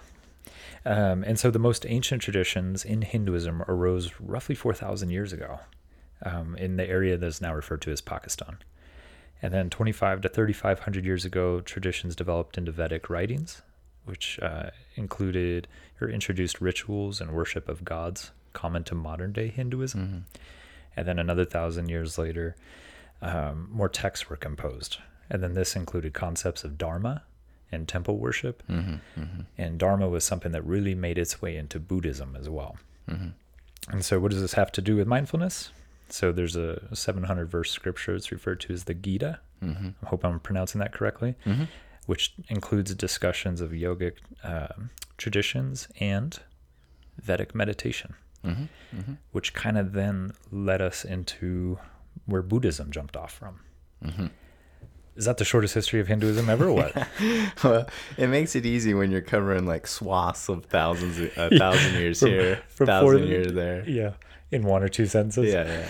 Um, 0.86 1.24
and 1.24 1.40
so 1.40 1.50
the 1.50 1.60
most 1.60 1.86
ancient 1.88 2.22
traditions 2.22 2.84
in 2.84 3.02
Hinduism 3.04 3.62
arose 3.64 4.12
roughly 4.20 4.54
4,000 4.56 5.10
years 5.12 5.32
ago 5.32 5.60
um, 6.24 6.56
in 6.58 6.76
the 6.78 6.88
area 6.88 7.18
that 7.18 7.26
is 7.26 7.42
now 7.42 7.54
referred 7.56 7.82
to 7.84 7.92
as 7.92 8.02
Pakistan. 8.02 8.58
And 9.44 9.54
then 9.54 9.70
25 9.70 10.22
to 10.22 10.30
3,500 10.30 11.04
years 11.04 11.26
ago, 11.26 11.60
traditions 11.60 12.16
developed 12.16 12.58
into 12.58 12.72
Vedic 12.72 13.10
writings, 13.10 13.62
which 14.06 14.40
uh, 14.42 14.70
included 14.96 15.68
or 16.00 16.10
introduced 16.10 16.62
rituals 16.62 17.20
and 17.20 17.32
worship 17.32 17.68
of 17.68 17.84
gods 17.84 18.32
common 18.54 18.86
to 18.86 18.96
modern 18.96 19.34
day 19.34 19.50
Hinduism. 19.50 20.02
Mm-hmm. 20.02 20.18
And 20.96 21.08
then 21.08 21.20
another 21.20 21.44
thousand 21.44 21.90
years 21.90 22.18
later, 22.18 22.56
um, 23.22 23.68
more 23.70 23.90
texts 23.90 24.30
were 24.30 24.38
composed. 24.38 24.98
And 25.30 25.44
then 25.44 25.56
this 25.56 25.76
included 25.76 26.14
concepts 26.14 26.64
of 26.64 26.78
Dharma 26.78 27.24
and 27.70 27.86
temple 27.86 28.18
worship. 28.20 28.64
Mm-hmm. 28.70 29.22
Mm-hmm. 29.22 29.42
And 29.58 29.78
Dharma 29.78 30.08
was 30.08 30.24
something 30.24 30.54
that 30.54 30.66
really 30.66 30.96
made 30.96 31.18
its 31.18 31.42
way 31.42 31.58
into 31.58 31.82
Buddhism 31.82 32.38
as 32.40 32.48
well. 32.48 32.78
Mm-hmm. 33.10 33.30
And 33.90 34.06
so, 34.06 34.20
what 34.22 34.32
does 34.32 34.40
this 34.40 34.54
have 34.54 34.72
to 34.74 34.82
do 34.82 34.96
with 34.96 35.08
mindfulness? 35.08 35.72
So, 36.14 36.32
there's 36.32 36.56
a 36.56 36.96
700 36.96 37.46
verse 37.50 37.72
scripture. 37.72 38.14
It's 38.16 38.32
referred 38.32 38.60
to 38.62 38.74
as 38.74 38.84
the 38.84 38.94
Gita. 38.94 39.40
Mm-hmm. 39.64 39.90
I 40.06 40.10
hope 40.10 40.24
I'm 40.24 40.40
pronouncing 40.40 40.80
that 40.80 40.92
correctly, 40.94 41.36
Mm-hmm. 41.46 41.64
which 42.06 42.34
includes 42.50 42.94
discussions 42.96 43.62
of 43.62 43.72
yogic 43.72 44.14
um 44.44 44.90
traditions 45.18 45.88
and 46.00 46.40
Vedic 47.22 47.56
meditation, 47.56 48.14
Mm-hmm. 48.46 48.64
Mm-hmm. 48.98 49.14
which 49.32 49.54
kind 49.54 49.78
of 49.78 49.94
then 49.94 50.34
led 50.52 50.82
us 50.82 51.06
into 51.06 51.80
where 52.26 52.42
Buddhism 52.42 52.92
jumped 52.92 53.16
off 53.18 53.32
from. 53.34 53.60
Mm-hmm. 54.06 54.28
Is 55.16 55.26
that 55.26 55.38
the 55.38 55.46
shortest 55.46 55.74
history 55.76 56.00
of 56.00 56.08
Hinduism 56.08 56.50
ever? 56.50 56.72
What? 56.72 56.94
well, 57.64 57.88
it 58.18 58.28
makes 58.28 58.56
it 58.56 58.66
easy 58.66 58.94
when 58.96 59.12
you're 59.12 59.22
covering 59.22 59.66
like 59.66 59.86
swaths 59.88 60.50
of 60.50 60.66
thousands, 60.66 61.20
of, 61.38 61.52
a 61.54 61.58
thousand 61.58 61.94
years 62.02 62.20
From- 62.20 62.30
here, 62.30 62.62
from 62.68 62.86
thousand 62.88 63.28
years 63.28 63.54
there. 63.54 63.88
yeah, 63.88 64.14
in 64.54 64.64
one 64.64 64.84
or 64.84 64.88
two 64.90 65.06
sentences. 65.06 65.52
Yeah, 65.54 65.66
yeah, 65.66 65.88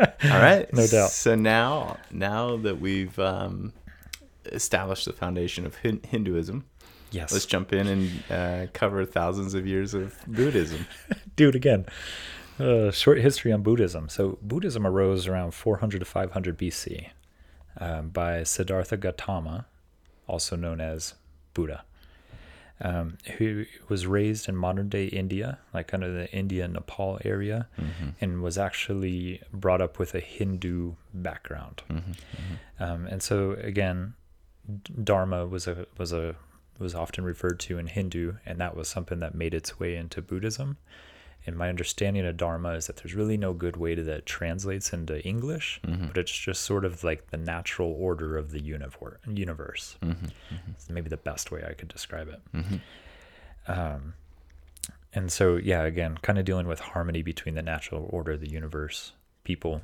yeah. 0.00 0.06
All 0.34 0.40
right. 0.40 0.72
No 0.72 0.86
doubt. 0.86 1.10
So 1.10 1.34
now, 1.34 1.98
now 2.10 2.56
that 2.58 2.80
we've 2.80 3.18
um, 3.18 3.72
established 4.46 5.04
the 5.06 5.12
foundation 5.12 5.66
of 5.66 5.76
Hin- 5.76 6.00
Hinduism, 6.06 6.64
Yes. 7.10 7.32
let's 7.32 7.46
jump 7.46 7.72
in 7.72 7.86
and 7.86 8.22
uh, 8.30 8.66
cover 8.74 9.04
thousands 9.06 9.54
of 9.54 9.66
years 9.66 9.94
of 9.94 10.14
Buddhism. 10.26 10.86
do 11.36 11.48
it 11.48 11.54
again. 11.54 11.86
Uh, 12.60 12.90
short 12.90 13.18
history 13.18 13.50
on 13.52 13.62
Buddhism. 13.62 14.08
So 14.08 14.38
Buddhism 14.42 14.86
arose 14.86 15.26
around 15.26 15.52
400 15.54 16.00
to 16.00 16.04
500 16.04 16.58
BC 16.58 17.08
um, 17.78 18.08
by 18.10 18.42
Siddhartha 18.42 18.96
Gautama, 18.98 19.66
also 20.26 20.56
known 20.56 20.80
as 20.80 21.14
Buddha, 21.54 21.84
um, 22.80 23.18
who 23.38 23.64
was 23.88 24.06
raised 24.06 24.48
in 24.48 24.56
modern 24.56 24.88
day 24.88 25.06
India, 25.06 25.58
like 25.74 25.88
kind 25.88 26.04
of 26.04 26.12
the 26.12 26.30
India 26.32 26.66
Nepal 26.68 27.18
area, 27.24 27.68
Mm-hmm. 27.78 28.08
and 28.20 28.42
was 28.42 28.56
actually 28.58 29.42
brought 29.52 29.80
up 29.80 29.98
with 29.98 30.14
a 30.14 30.20
Hindu 30.20 30.94
background. 31.12 31.82
Mm-hmm. 31.90 32.12
Um, 32.82 33.06
and 33.06 33.22
so 33.22 33.52
again, 33.52 34.14
Dharma 35.02 35.46
was 35.46 35.66
a 35.66 35.86
was 35.96 36.12
a 36.12 36.36
was 36.78 36.94
often 36.94 37.24
referred 37.24 37.58
to 37.60 37.78
in 37.78 37.88
Hindu, 37.88 38.34
and 38.46 38.60
that 38.60 38.76
was 38.76 38.88
something 38.88 39.18
that 39.20 39.34
made 39.34 39.54
its 39.54 39.80
way 39.80 39.96
into 39.96 40.22
Buddhism. 40.22 40.76
And 41.46 41.56
my 41.56 41.68
understanding 41.70 42.26
of 42.26 42.36
Dharma 42.36 42.70
is 42.74 42.88
that 42.88 42.96
there's 42.98 43.14
really 43.14 43.38
no 43.38 43.54
good 43.54 43.76
way 43.76 43.94
to 43.94 44.02
that 44.04 44.26
translates 44.26 44.92
into 44.92 45.24
English, 45.26 45.80
Mhm. 45.82 46.08
but 46.08 46.18
it's 46.18 46.30
just 46.36 46.62
sort 46.62 46.84
of 46.84 47.02
like 47.02 47.30
the 47.30 47.38
natural 47.38 47.90
order 47.98 48.36
of 48.36 48.50
the 48.50 48.60
universe. 48.60 49.18
Universe, 49.26 49.96
Mm-hmm. 50.02 50.26
It's 50.72 50.90
maybe 50.90 51.08
the 51.08 51.16
best 51.16 51.50
way 51.50 51.64
I 51.66 51.72
could 51.72 51.88
describe 51.88 52.28
it. 52.28 52.40
Mm-hmm. 52.54 52.76
Um, 53.66 54.14
and 55.14 55.32
so, 55.32 55.56
yeah, 55.56 55.82
again, 55.84 56.18
kind 56.20 56.38
of 56.38 56.44
dealing 56.44 56.66
with 56.66 56.80
harmony 56.80 57.22
between 57.22 57.54
the 57.54 57.62
natural 57.62 58.06
order 58.10 58.32
of 58.32 58.40
the 58.40 58.50
universe, 58.50 59.12
people, 59.44 59.82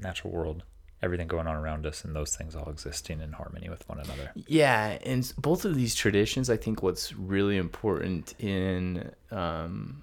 natural 0.00 0.32
world, 0.32 0.64
everything 1.04 1.28
going 1.28 1.46
on 1.46 1.54
around 1.54 1.86
us, 1.86 2.04
and 2.04 2.16
those 2.16 2.34
things 2.34 2.56
all 2.56 2.70
existing 2.70 3.20
in 3.20 3.32
harmony 3.32 3.68
with 3.68 3.86
one 3.88 4.00
another. 4.00 4.32
Yeah, 4.46 4.98
and 5.04 5.32
both 5.38 5.64
of 5.64 5.74
these 5.74 5.94
traditions, 5.94 6.48
I 6.48 6.56
think 6.56 6.82
what's 6.82 7.14
really 7.14 7.58
important 7.58 8.34
in 8.40 9.12
um, 9.30 10.02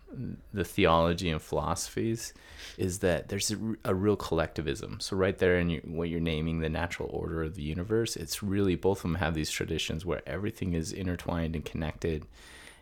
the 0.53 0.63
theology 0.63 1.29
and 1.29 1.41
philosophies 1.41 2.33
is 2.77 2.99
that 2.99 3.29
there's 3.29 3.53
a 3.83 3.95
real 3.95 4.15
collectivism. 4.15 4.99
So 4.99 5.17
right 5.17 5.37
there 5.37 5.57
in 5.57 5.69
your, 5.69 5.81
what 5.81 6.09
you're 6.09 6.19
naming 6.19 6.59
the 6.59 6.69
natural 6.69 7.09
order 7.11 7.41
of 7.43 7.55
the 7.55 7.63
universe, 7.63 8.15
it's 8.15 8.43
really 8.43 8.75
both 8.75 8.99
of 8.99 9.03
them 9.03 9.15
have 9.15 9.33
these 9.33 9.49
traditions 9.49 10.05
where 10.05 10.21
everything 10.27 10.73
is 10.73 10.93
intertwined 10.93 11.55
and 11.55 11.65
connected, 11.65 12.25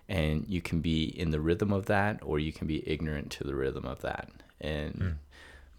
and 0.07 0.45
you 0.47 0.61
can 0.61 0.81
be 0.81 1.05
in 1.05 1.31
the 1.31 1.39
rhythm 1.39 1.71
of 1.71 1.85
that, 1.85 2.19
or 2.23 2.39
you 2.39 2.51
can 2.51 2.67
be 2.67 2.83
ignorant 2.85 3.31
to 3.31 3.43
the 3.43 3.55
rhythm 3.55 3.85
of 3.85 4.01
that. 4.01 4.29
And 4.61 5.17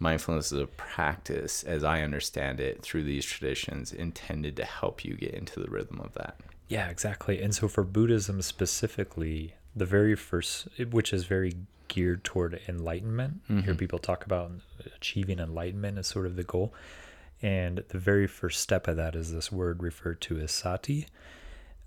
mindfulness 0.01 0.51
is 0.51 0.59
a 0.59 0.67
practice, 0.67 1.63
as 1.63 1.83
I 1.83 2.01
understand 2.01 2.59
it, 2.59 2.81
through 2.81 3.03
these 3.03 3.23
traditions 3.23 3.93
intended 3.93 4.55
to 4.57 4.65
help 4.65 5.05
you 5.05 5.15
get 5.15 5.33
into 5.33 5.59
the 5.59 5.69
rhythm 5.69 6.01
of 6.01 6.13
that. 6.15 6.37
Yeah, 6.67 6.89
exactly. 6.89 7.41
And 7.41 7.53
so 7.53 7.67
for 7.67 7.83
Buddhism 7.83 8.41
specifically, 8.41 9.53
the 9.75 9.85
very 9.85 10.15
first, 10.15 10.67
which 10.89 11.13
is 11.13 11.25
very 11.25 11.53
geared 11.87 12.23
toward 12.23 12.59
enlightenment, 12.67 13.41
you 13.49 13.61
hear 13.61 13.75
people 13.75 13.99
talk 13.99 14.25
about 14.25 14.51
achieving 14.95 15.39
enlightenment 15.39 15.97
as 15.97 16.07
sort 16.07 16.25
of 16.25 16.35
the 16.35 16.43
goal. 16.43 16.73
And 17.41 17.83
the 17.89 17.99
very 17.99 18.27
first 18.27 18.59
step 18.59 18.87
of 18.87 18.95
that 18.97 19.15
is 19.15 19.33
this 19.33 19.51
word 19.51 19.83
referred 19.83 20.21
to 20.21 20.39
as 20.39 20.51
sati, 20.51 21.07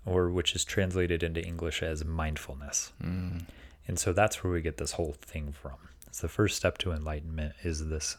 or 0.05 0.29
which 0.29 0.55
is 0.55 0.63
translated 0.63 1.23
into 1.23 1.43
English 1.43 1.81
as 1.81 2.05
mindfulness. 2.05 2.93
Mm. 3.03 3.45
And 3.87 3.99
so 3.99 4.13
that's 4.13 4.43
where 4.43 4.53
we 4.53 4.61
get 4.61 4.77
this 4.77 4.93
whole 4.93 5.15
thing 5.19 5.51
from. 5.51 5.77
It's 6.15 6.21
the 6.21 6.29
first 6.29 6.55
step 6.55 6.77
to 6.77 6.93
enlightenment 6.93 7.55
is 7.61 7.89
this 7.89 8.15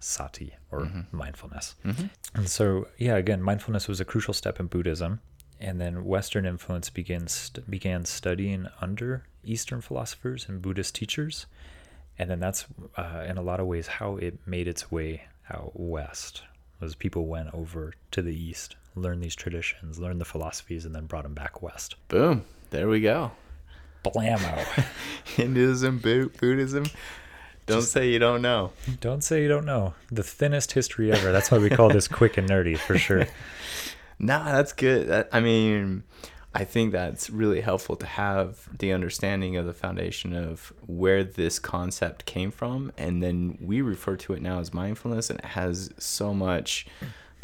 sati 0.00 0.56
or 0.72 0.90
mindfulness. 1.12 1.76
Mhm. 1.84 2.10
And 2.34 2.48
so, 2.48 2.88
yeah, 2.98 3.14
again, 3.14 3.40
mindfulness 3.40 3.86
was 3.86 4.00
a 4.00 4.04
crucial 4.04 4.34
step 4.34 4.58
in 4.58 4.66
Buddhism. 4.66 5.20
And 5.60 5.80
then 5.80 6.04
Western 6.04 6.44
influence 6.44 6.90
began, 6.90 7.28
st- 7.28 7.70
began 7.70 8.04
studying 8.04 8.66
under 8.80 9.28
Eastern 9.44 9.80
philosophers 9.80 10.46
and 10.48 10.60
Buddhist 10.60 10.96
teachers. 10.96 11.46
And 12.18 12.28
then 12.28 12.40
that's, 12.40 12.66
uh, 12.96 13.24
in 13.28 13.38
a 13.38 13.42
lot 13.42 13.60
of 13.60 13.68
ways, 13.68 13.86
how 13.86 14.16
it 14.16 14.44
made 14.44 14.66
its 14.66 14.90
way 14.90 15.28
out 15.48 15.70
west. 15.78 16.42
Was 16.80 16.96
people 16.96 17.28
went 17.28 17.54
over 17.54 17.92
to 18.10 18.22
the 18.22 18.34
east, 18.34 18.74
learned 18.96 19.22
these 19.22 19.36
traditions, 19.36 20.00
learned 20.00 20.20
the 20.20 20.24
philosophies, 20.24 20.84
and 20.84 20.92
then 20.96 21.06
brought 21.06 21.22
them 21.22 21.34
back 21.34 21.62
west. 21.62 21.94
Boom. 22.08 22.44
There 22.70 22.88
we 22.88 23.00
go. 23.00 23.30
Blammo! 24.04 24.84
Hinduism, 25.36 26.00
Buddhism. 26.00 26.86
Don't 27.66 27.82
say 27.82 28.10
you 28.10 28.18
don't 28.18 28.42
know. 28.42 28.72
Don't 29.00 29.22
say 29.22 29.42
you 29.42 29.48
don't 29.48 29.66
know. 29.66 29.94
The 30.10 30.22
thinnest 30.22 30.72
history 30.72 31.10
ever. 31.12 31.32
That's 31.32 31.50
why 31.50 31.58
we 31.58 31.68
call 31.68 31.88
this 31.88 32.06
quick 32.08 32.36
and 32.36 32.48
nerdy 32.48 32.78
for 32.78 32.96
sure. 33.06 33.26
Nah, 34.18 34.44
that's 34.44 34.72
good. 34.72 35.08
That, 35.08 35.28
I 35.32 35.40
mean, 35.40 36.04
I 36.54 36.64
think 36.64 36.92
that's 36.92 37.28
really 37.28 37.60
helpful 37.60 37.96
to 37.96 38.06
have 38.06 38.68
the 38.78 38.92
understanding 38.92 39.56
of 39.56 39.66
the 39.66 39.74
foundation 39.74 40.32
of 40.32 40.72
where 40.86 41.22
this 41.24 41.58
concept 41.58 42.24
came 42.24 42.50
from. 42.50 42.92
And 42.96 43.22
then 43.22 43.58
we 43.60 43.82
refer 43.82 44.16
to 44.16 44.32
it 44.32 44.40
now 44.40 44.60
as 44.60 44.72
mindfulness, 44.72 45.28
and 45.28 45.38
it 45.40 45.44
has 45.44 45.90
so 45.98 46.32
much 46.32 46.86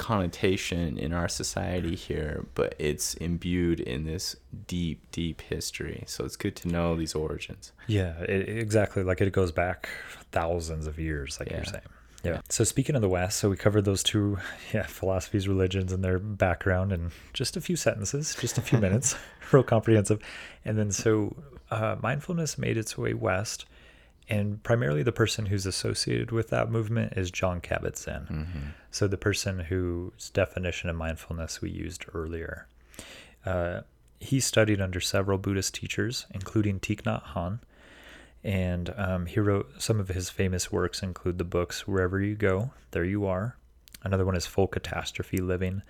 connotation 0.02 0.98
in 0.98 1.12
our 1.12 1.28
society 1.28 1.94
here, 1.94 2.44
but 2.54 2.74
it's 2.78 3.14
imbued 3.14 3.78
in 3.78 4.04
this 4.04 4.34
deep, 4.66 5.00
deep 5.12 5.40
history. 5.42 6.02
So 6.06 6.24
it's 6.24 6.36
good 6.36 6.56
to 6.56 6.68
know 6.68 6.96
these 6.96 7.14
origins. 7.14 7.70
Yeah, 7.86 8.18
it, 8.22 8.48
exactly. 8.48 9.04
Like 9.04 9.20
it 9.20 9.32
goes 9.32 9.52
back 9.52 9.88
thousands 10.32 10.88
of 10.88 10.98
years, 10.98 11.38
like 11.38 11.50
Yeah. 11.50 11.56
you're 11.58 11.64
saying. 11.66 11.82
Yeah. 12.24 12.40
So 12.48 12.64
speaking 12.64 12.94
of 12.96 13.02
the 13.02 13.08
West, 13.08 13.38
so 13.38 13.48
we 13.50 13.56
covered 13.56 13.84
those 13.84 14.02
two, 14.02 14.38
yeah, 14.74 14.86
philosophies, 14.86 15.46
religions, 15.48 15.92
and 15.92 16.02
their 16.04 16.18
background 16.18 16.92
in 16.92 17.10
just 17.32 17.56
a 17.56 17.60
few 17.60 17.76
sentences, 17.76 18.36
just 18.40 18.58
a 18.58 18.60
few 18.62 18.78
minutes, 18.86 19.14
real 19.52 19.62
comprehensive. 19.62 20.20
And 20.64 20.76
then 20.76 20.90
so 20.90 21.36
uh, 21.70 21.96
mindfulness 22.02 22.58
made 22.58 22.76
its 22.76 22.98
way 22.98 23.14
west, 23.14 23.66
and 24.32 24.62
primarily 24.62 25.02
the 25.02 25.12
person 25.12 25.46
who's 25.46 25.66
associated 25.66 26.32
with 26.32 26.48
that 26.48 26.70
movement 26.70 27.12
is 27.16 27.30
John 27.30 27.60
Kabat-Zinn. 27.60 28.72
So 28.90 29.06
the 29.06 29.18
person 29.18 29.58
whose 29.58 30.30
definition 30.30 30.88
of 30.88 30.96
mindfulness 30.96 31.60
we 31.60 31.68
used 31.68 32.06
earlier. 32.14 32.66
Uh, 33.44 33.82
he 34.20 34.40
studied 34.40 34.80
under 34.80 35.00
several 35.00 35.36
Buddhist 35.36 35.74
teachers, 35.74 36.24
including 36.30 36.80
Thich 36.80 37.02
Nhat 37.02 37.22
Hanh, 37.34 37.58
and 38.42 38.94
um, 38.96 39.26
he 39.26 39.38
wrote 39.38 39.70
some 39.78 40.00
of 40.00 40.08
his 40.08 40.30
famous 40.30 40.72
works 40.72 41.02
include 41.02 41.36
the 41.36 41.44
books 41.44 41.86
Wherever 41.86 42.18
You 42.18 42.34
Go, 42.34 42.70
There 42.92 43.04
You 43.04 43.26
Are. 43.26 43.56
Another 44.02 44.24
one 44.24 44.34
is 44.34 44.46
Full 44.46 44.66
Catastrophe 44.66 45.38
Living, 45.38 45.82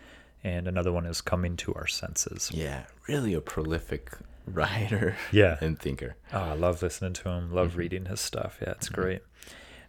and 0.42 0.66
another 0.66 0.90
one 0.90 1.06
is 1.06 1.20
Coming 1.20 1.56
to 1.58 1.72
Our 1.74 1.86
Senses. 1.86 2.50
Yeah, 2.52 2.84
really 3.06 3.34
a 3.34 3.40
prolific 3.40 4.10
writer 4.46 5.16
Yeah. 5.30 5.56
and 5.60 5.78
thinker. 5.78 6.16
Oh, 6.32 6.38
I 6.38 6.54
love 6.54 6.82
listening 6.82 7.12
to 7.14 7.28
him. 7.30 7.52
Love 7.52 7.76
reading 7.76 8.06
his 8.06 8.20
stuff. 8.20 8.58
Yeah, 8.62 8.70
it's 8.72 8.88
great. 8.88 9.22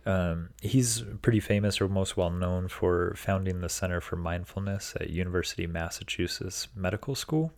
Um, 0.05 0.50
he's 0.62 1.01
pretty 1.22 1.39
famous 1.39 1.79
or 1.79 1.88
most 1.88 2.17
well 2.17 2.29
known 2.29 2.67
for 2.67 3.13
founding 3.15 3.62
the 3.62 3.69
Center 3.69 4.01
for 4.01 4.17
Mindfulness 4.17 4.95
at 5.00 5.10
University 5.10 5.63
of 5.63 5.72
Massachusetts 5.72 6.67
Medical 6.75 7.15
School. 7.15 7.53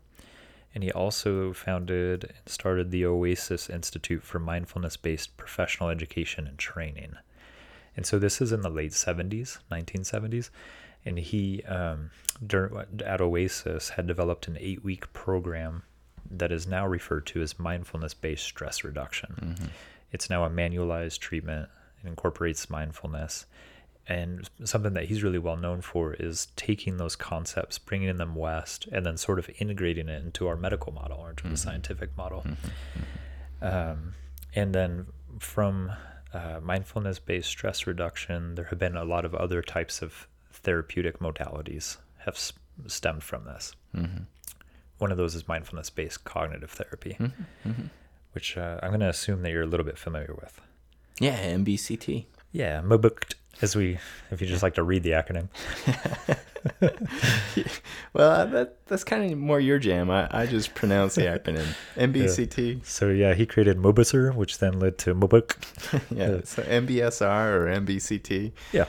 And 0.74 0.84
he 0.84 0.92
also 0.92 1.54
founded 1.54 2.26
and 2.26 2.34
started 2.48 2.92
the 2.92 3.06
Oasis 3.06 3.70
Institute 3.70 4.24
for 4.24 4.40
Mindfulness 4.40 4.98
based 4.98 5.38
professional 5.38 5.90
education 5.90 6.46
and 6.48 6.58
training. 6.60 7.14
And 7.96 8.06
so 8.06 8.20
this 8.20 8.42
is 8.42 8.52
in 8.52 8.62
the 8.62 8.70
late 8.70 8.92
70s, 8.92 9.60
1970s. 9.72 10.50
And 11.06 11.18
he, 11.18 11.64
um, 11.64 12.12
dur- 12.46 12.86
at 13.06 13.22
Oasis, 13.22 13.90
had 13.90 14.06
developed 14.06 14.48
an 14.48 14.58
eight 14.60 14.84
week 14.84 15.12
program 15.14 15.84
that 16.32 16.52
is 16.52 16.68
now 16.68 16.88
referred 16.88 17.26
to 17.28 17.42
as 17.42 17.60
mindfulness 17.60 18.14
based 18.14 18.44
stress 18.44 18.84
reduction. 18.84 19.36
Mm-hmm. 19.42 19.66
It's 20.12 20.30
now 20.30 20.44
a 20.44 20.50
manualized 20.50 21.20
treatment. 21.20 21.70
It 22.04 22.08
incorporates 22.08 22.70
mindfulness. 22.70 23.46
And 24.08 24.48
something 24.64 24.94
that 24.94 25.06
he's 25.06 25.24
really 25.24 25.40
well 25.40 25.58
known 25.58 25.82
for 25.82 26.14
is 26.14 26.48
taking 26.56 26.98
those 26.98 27.16
concepts, 27.16 27.80
bringing 27.80 28.18
them 28.18 28.36
west, 28.36 28.88
and 28.92 29.04
then 29.04 29.18
sort 29.18 29.40
of 29.40 29.50
integrating 29.58 30.10
it 30.10 30.24
into 30.24 30.48
our 30.48 30.56
medical 30.56 30.94
model 30.94 31.18
or 31.18 31.32
into 31.32 31.44
the 31.44 31.50
mm-hmm. 31.50 31.56
scientific 31.56 32.16
model. 32.16 32.46
Mm-hmm. 32.46 33.66
Um, 33.66 34.14
and 34.54 34.76
then 34.76 35.08
from 35.40 35.92
uh, 36.34 36.60
mindfulness 36.62 37.18
based 37.18 37.50
stress 37.50 37.88
reduction, 37.88 38.56
there 38.56 38.66
have 38.66 38.78
been 38.78 38.96
a 38.96 39.06
lot 39.06 39.26
of 39.26 39.34
other 39.34 39.64
types 39.64 40.02
of 40.02 40.28
therapeutic 40.52 41.20
modalities 41.20 41.98
have 42.20 42.36
s- 42.36 42.54
stemmed 42.88 43.24
from 43.24 43.46
this. 43.46 43.76
One 44.98 45.12
of 45.12 45.18
those 45.18 45.36
is 45.36 45.48
mindfulness 45.48 45.90
based 45.90 46.24
cognitive 46.24 46.72
therapy, 46.72 47.18
which 48.34 48.58
uh, 48.58 48.80
I'm 48.82 48.90
going 48.90 49.02
to 49.02 49.10
assume 49.10 49.42
that 49.42 49.52
you're 49.52 49.64
a 49.64 49.68
little 49.68 49.86
bit 49.86 49.98
familiar 49.98 50.34
with. 50.34 50.62
Yeah, 51.20 51.38
MBCT. 51.56 52.26
Yeah, 52.52 52.82
MBUCT, 52.82 53.36
as 53.62 53.76
we, 53.76 53.98
if 54.32 54.42
you 54.42 54.48
just 54.48 54.64
like 54.64 54.76
to 54.76 54.84
read 54.84 55.04
the 55.04 55.12
acronym. 55.12 55.50
Well, 58.14 58.32
uh, 58.32 58.46
that 58.46 58.88
that's 58.88 59.04
kind 59.04 59.30
of 59.30 59.38
more 59.38 59.60
your 59.60 59.78
jam. 59.78 60.10
I, 60.10 60.28
I 60.32 60.46
just 60.46 60.74
pronounce 60.74 61.16
the 61.16 61.24
acronym 61.24 61.68
MBCT. 61.98 62.86
So 62.86 63.10
yeah, 63.10 63.34
he 63.34 63.46
created 63.46 63.78
Mobusser, 63.78 64.34
which 64.34 64.60
then 64.60 64.80
led 64.80 64.98
to 65.00 65.14
MBUC. 65.14 65.56
Yeah, 66.16 66.40
so 66.46 66.64
MBSR 66.64 67.54
or 67.54 67.66
MBCT. 67.82 68.54
Yeah. 68.72 68.86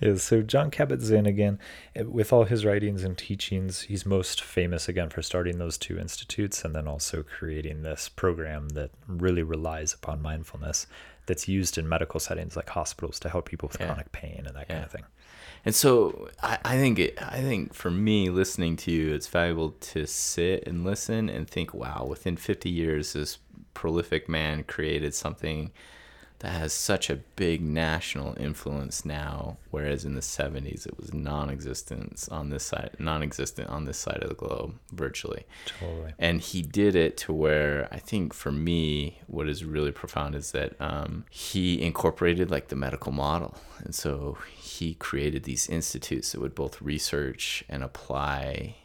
yeah. 0.00 0.16
So 0.16 0.42
John 0.42 0.70
Kabat-Zinn 0.70 1.26
again, 1.26 1.58
with 1.96 2.32
all 2.32 2.44
his 2.44 2.64
writings 2.64 3.02
and 3.02 3.18
teachings, 3.18 3.82
he's 3.82 4.06
most 4.06 4.42
famous 4.42 4.88
again 4.88 5.10
for 5.10 5.22
starting 5.22 5.58
those 5.58 5.76
two 5.76 5.98
institutes 5.98 6.64
and 6.64 6.74
then 6.74 6.86
also 6.86 7.22
creating 7.22 7.82
this 7.82 8.08
program 8.08 8.70
that 8.70 8.90
really 9.08 9.42
relies 9.42 9.92
upon 9.92 10.22
mindfulness 10.22 10.86
that's 11.26 11.46
used 11.48 11.78
in 11.78 11.88
medical 11.88 12.18
settings 12.20 12.56
like 12.56 12.68
hospitals 12.70 13.18
to 13.20 13.28
help 13.28 13.46
people 13.48 13.68
with 13.68 13.80
Yeah. 13.80 13.86
chronic 13.86 14.12
pain 14.12 14.44
and 14.46 14.56
that 14.56 14.68
kind 14.68 14.84
of 14.84 14.90
thing. 14.90 15.04
And 15.64 15.74
so 15.74 16.28
I, 16.42 16.58
I 16.64 16.76
think 16.76 16.98
it, 16.98 17.22
I 17.22 17.40
think 17.40 17.74
for 17.74 17.90
me 17.90 18.30
listening 18.30 18.76
to 18.78 18.90
you, 18.90 19.14
it's 19.14 19.28
valuable 19.28 19.70
to 19.92 20.06
sit 20.06 20.66
and 20.66 20.84
listen 20.84 21.28
and 21.28 21.48
think, 21.48 21.72
wow, 21.72 22.06
within 22.08 22.36
50 22.36 22.68
years, 22.68 23.12
this 23.12 23.38
prolific 23.74 24.28
man 24.28 24.64
created 24.64 25.14
something 25.14 25.70
that 26.42 26.50
has 26.50 26.72
such 26.72 27.08
a 27.08 27.16
big 27.36 27.62
national 27.62 28.36
influence 28.38 29.04
now, 29.04 29.58
whereas 29.70 30.04
in 30.04 30.16
the 30.16 30.20
70s 30.20 30.86
it 30.86 30.98
was 30.98 31.14
non-existent 31.14 32.28
on 32.32 32.50
this 32.50 32.64
side, 32.64 32.96
non-existent 32.98 33.68
on 33.68 33.84
this 33.84 33.96
side 33.96 34.22
of 34.22 34.28
the 34.28 34.34
globe, 34.34 34.74
virtually. 34.90 35.44
Totally. 35.66 36.14
And 36.18 36.40
he 36.40 36.60
did 36.60 36.96
it 36.96 37.16
to 37.18 37.32
where 37.32 37.88
I 37.92 37.98
think 37.98 38.34
for 38.34 38.50
me, 38.50 39.20
what 39.28 39.48
is 39.48 39.64
really 39.64 39.92
profound 39.92 40.34
is 40.34 40.50
that 40.50 40.74
um, 40.80 41.26
he 41.30 41.80
incorporated 41.80 42.50
like 42.50 42.68
the 42.68 42.76
medical 42.76 43.12
model. 43.12 43.56
And 43.78 43.94
so 43.94 44.36
he 44.56 44.94
created 44.94 45.44
these 45.44 45.68
institutes 45.68 46.32
that 46.32 46.40
would 46.40 46.56
both 46.56 46.82
research 46.82 47.62
and 47.68 47.84
apply 47.84 48.76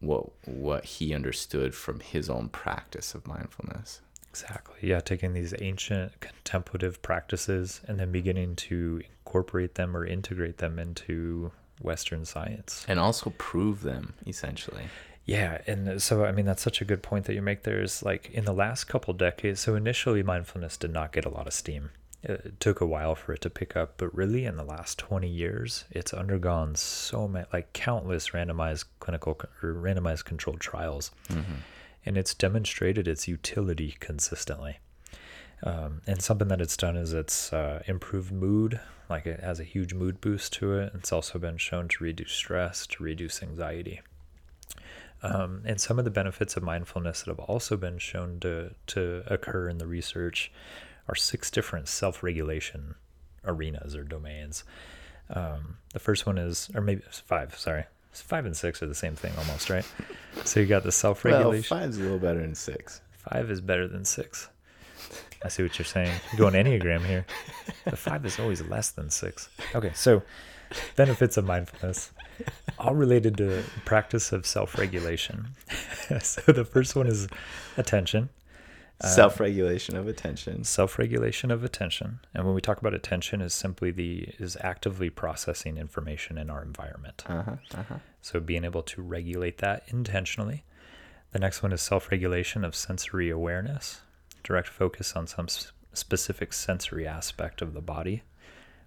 what 0.00 0.30
what 0.46 0.84
he 0.84 1.14
understood 1.14 1.74
from 1.74 2.00
his 2.00 2.28
own 2.28 2.48
practice 2.48 3.14
of 3.14 3.26
mindfulness. 3.26 4.00
Exactly. 4.34 4.88
Yeah, 4.88 4.98
taking 4.98 5.32
these 5.32 5.54
ancient 5.60 6.18
contemplative 6.18 7.00
practices 7.02 7.80
and 7.86 8.00
then 8.00 8.10
beginning 8.10 8.56
to 8.56 9.00
incorporate 9.08 9.76
them 9.76 9.96
or 9.96 10.04
integrate 10.04 10.58
them 10.58 10.80
into 10.80 11.52
Western 11.80 12.24
science. 12.24 12.84
And 12.88 12.98
also 12.98 13.32
prove 13.38 13.82
them 13.82 14.14
essentially. 14.26 14.82
Yeah, 15.24 15.60
and 15.68 16.02
so 16.02 16.24
I 16.24 16.32
mean 16.32 16.46
that's 16.46 16.62
such 16.62 16.80
a 16.80 16.84
good 16.84 17.00
point 17.00 17.26
that 17.26 17.34
you 17.34 17.42
make 17.42 17.62
there 17.62 17.80
is 17.80 18.02
like 18.02 18.28
in 18.32 18.44
the 18.44 18.52
last 18.52 18.84
couple 18.84 19.14
decades. 19.14 19.60
So 19.60 19.76
initially 19.76 20.24
mindfulness 20.24 20.76
did 20.76 20.92
not 20.92 21.12
get 21.12 21.24
a 21.24 21.30
lot 21.30 21.46
of 21.46 21.52
steam. 21.52 21.90
It 22.24 22.58
took 22.58 22.80
a 22.80 22.86
while 22.86 23.14
for 23.14 23.34
it 23.34 23.40
to 23.42 23.50
pick 23.50 23.76
up, 23.76 23.94
but 23.98 24.12
really 24.12 24.46
in 24.46 24.56
the 24.56 24.64
last 24.64 24.98
20 24.98 25.28
years, 25.28 25.84
it's 25.92 26.12
undergone 26.12 26.74
so 26.74 27.28
many 27.28 27.46
like 27.52 27.72
countless 27.72 28.30
randomized 28.30 28.86
clinical 28.98 29.38
or 29.62 29.74
randomized 29.74 30.24
controlled 30.24 30.58
trials. 30.60 31.12
Mm-hmm. 31.28 31.54
And 32.06 32.16
it's 32.18 32.34
demonstrated 32.34 33.08
its 33.08 33.26
utility 33.28 33.96
consistently. 34.00 34.78
Um, 35.62 36.02
and 36.06 36.20
something 36.20 36.48
that 36.48 36.60
it's 36.60 36.76
done 36.76 36.96
is 36.96 37.12
it's 37.12 37.52
uh, 37.52 37.82
improved 37.86 38.30
mood, 38.30 38.80
like 39.08 39.26
it 39.26 39.40
has 39.40 39.60
a 39.60 39.64
huge 39.64 39.94
mood 39.94 40.20
boost 40.20 40.52
to 40.54 40.74
it. 40.74 40.92
It's 40.94 41.12
also 41.12 41.38
been 41.38 41.56
shown 41.56 41.88
to 41.88 42.04
reduce 42.04 42.32
stress, 42.32 42.86
to 42.88 43.02
reduce 43.02 43.42
anxiety. 43.42 44.02
Um, 45.22 45.62
and 45.64 45.80
some 45.80 45.98
of 45.98 46.04
the 46.04 46.10
benefits 46.10 46.56
of 46.56 46.62
mindfulness 46.62 47.22
that 47.22 47.30
have 47.30 47.38
also 47.38 47.78
been 47.78 47.98
shown 47.98 48.40
to, 48.40 48.74
to 48.88 49.22
occur 49.26 49.70
in 49.70 49.78
the 49.78 49.86
research 49.86 50.52
are 51.08 51.14
six 51.14 51.50
different 51.50 51.88
self 51.88 52.22
regulation 52.22 52.94
arenas 53.46 53.96
or 53.96 54.04
domains. 54.04 54.64
Um, 55.30 55.78
the 55.94 55.98
first 55.98 56.26
one 56.26 56.36
is, 56.36 56.70
or 56.74 56.82
maybe 56.82 57.02
five, 57.10 57.56
sorry. 57.58 57.84
Five 58.22 58.46
and 58.46 58.56
six 58.56 58.82
are 58.82 58.86
the 58.86 58.94
same 58.94 59.16
thing 59.16 59.32
almost, 59.38 59.70
right? 59.70 59.86
So 60.44 60.60
you 60.60 60.66
got 60.66 60.82
the 60.82 60.92
self 60.92 61.24
regulation. 61.24 61.50
Well, 61.70 61.80
five's 61.82 61.98
a 61.98 62.02
little 62.02 62.18
better 62.18 62.40
than 62.40 62.54
six. 62.54 63.00
Five 63.30 63.50
is 63.50 63.60
better 63.60 63.88
than 63.88 64.04
six. 64.04 64.48
I 65.44 65.48
see 65.48 65.62
what 65.62 65.78
you're 65.78 65.84
saying. 65.84 66.10
You're 66.32 66.50
going 66.50 66.64
Enneagram 66.64 67.04
here. 67.04 67.26
The 67.84 67.96
five 67.96 68.24
is 68.24 68.38
always 68.38 68.62
less 68.62 68.90
than 68.90 69.10
six. 69.10 69.50
Okay, 69.74 69.92
so 69.94 70.22
benefits 70.96 71.36
of 71.36 71.44
mindfulness, 71.44 72.12
all 72.78 72.94
related 72.94 73.36
to 73.38 73.62
practice 73.84 74.32
of 74.32 74.46
self 74.46 74.78
regulation. 74.78 75.48
so 76.20 76.52
the 76.52 76.64
first 76.64 76.96
one 76.96 77.06
is 77.06 77.28
attention, 77.76 78.30
Self-regulation 79.02 79.96
of 79.96 80.06
attention. 80.06 80.64
self 80.64 80.98
regulation 80.98 81.50
of 81.50 81.64
attention. 81.64 82.20
And 82.32 82.44
when 82.46 82.54
we 82.54 82.60
talk 82.60 82.78
about 82.78 82.94
attention, 82.94 83.40
is 83.40 83.52
simply 83.52 83.90
the 83.90 84.28
is 84.38 84.56
actively 84.60 85.10
processing 85.10 85.76
information 85.76 86.38
in 86.38 86.48
our 86.48 86.62
environment. 86.62 87.24
Uh-huh. 87.26 87.56
Uh-huh. 87.74 87.96
So 88.22 88.40
being 88.40 88.64
able 88.64 88.82
to 88.84 89.02
regulate 89.02 89.58
that 89.58 89.82
intentionally. 89.88 90.64
The 91.32 91.40
next 91.40 91.62
one 91.62 91.72
is 91.72 91.82
self 91.82 92.10
regulation 92.12 92.64
of 92.64 92.76
sensory 92.76 93.28
awareness, 93.30 94.02
direct 94.44 94.68
focus 94.68 95.14
on 95.14 95.26
some 95.26 95.48
specific 95.92 96.52
sensory 96.52 97.06
aspect 97.06 97.60
of 97.60 97.74
the 97.74 97.82
body, 97.82 98.22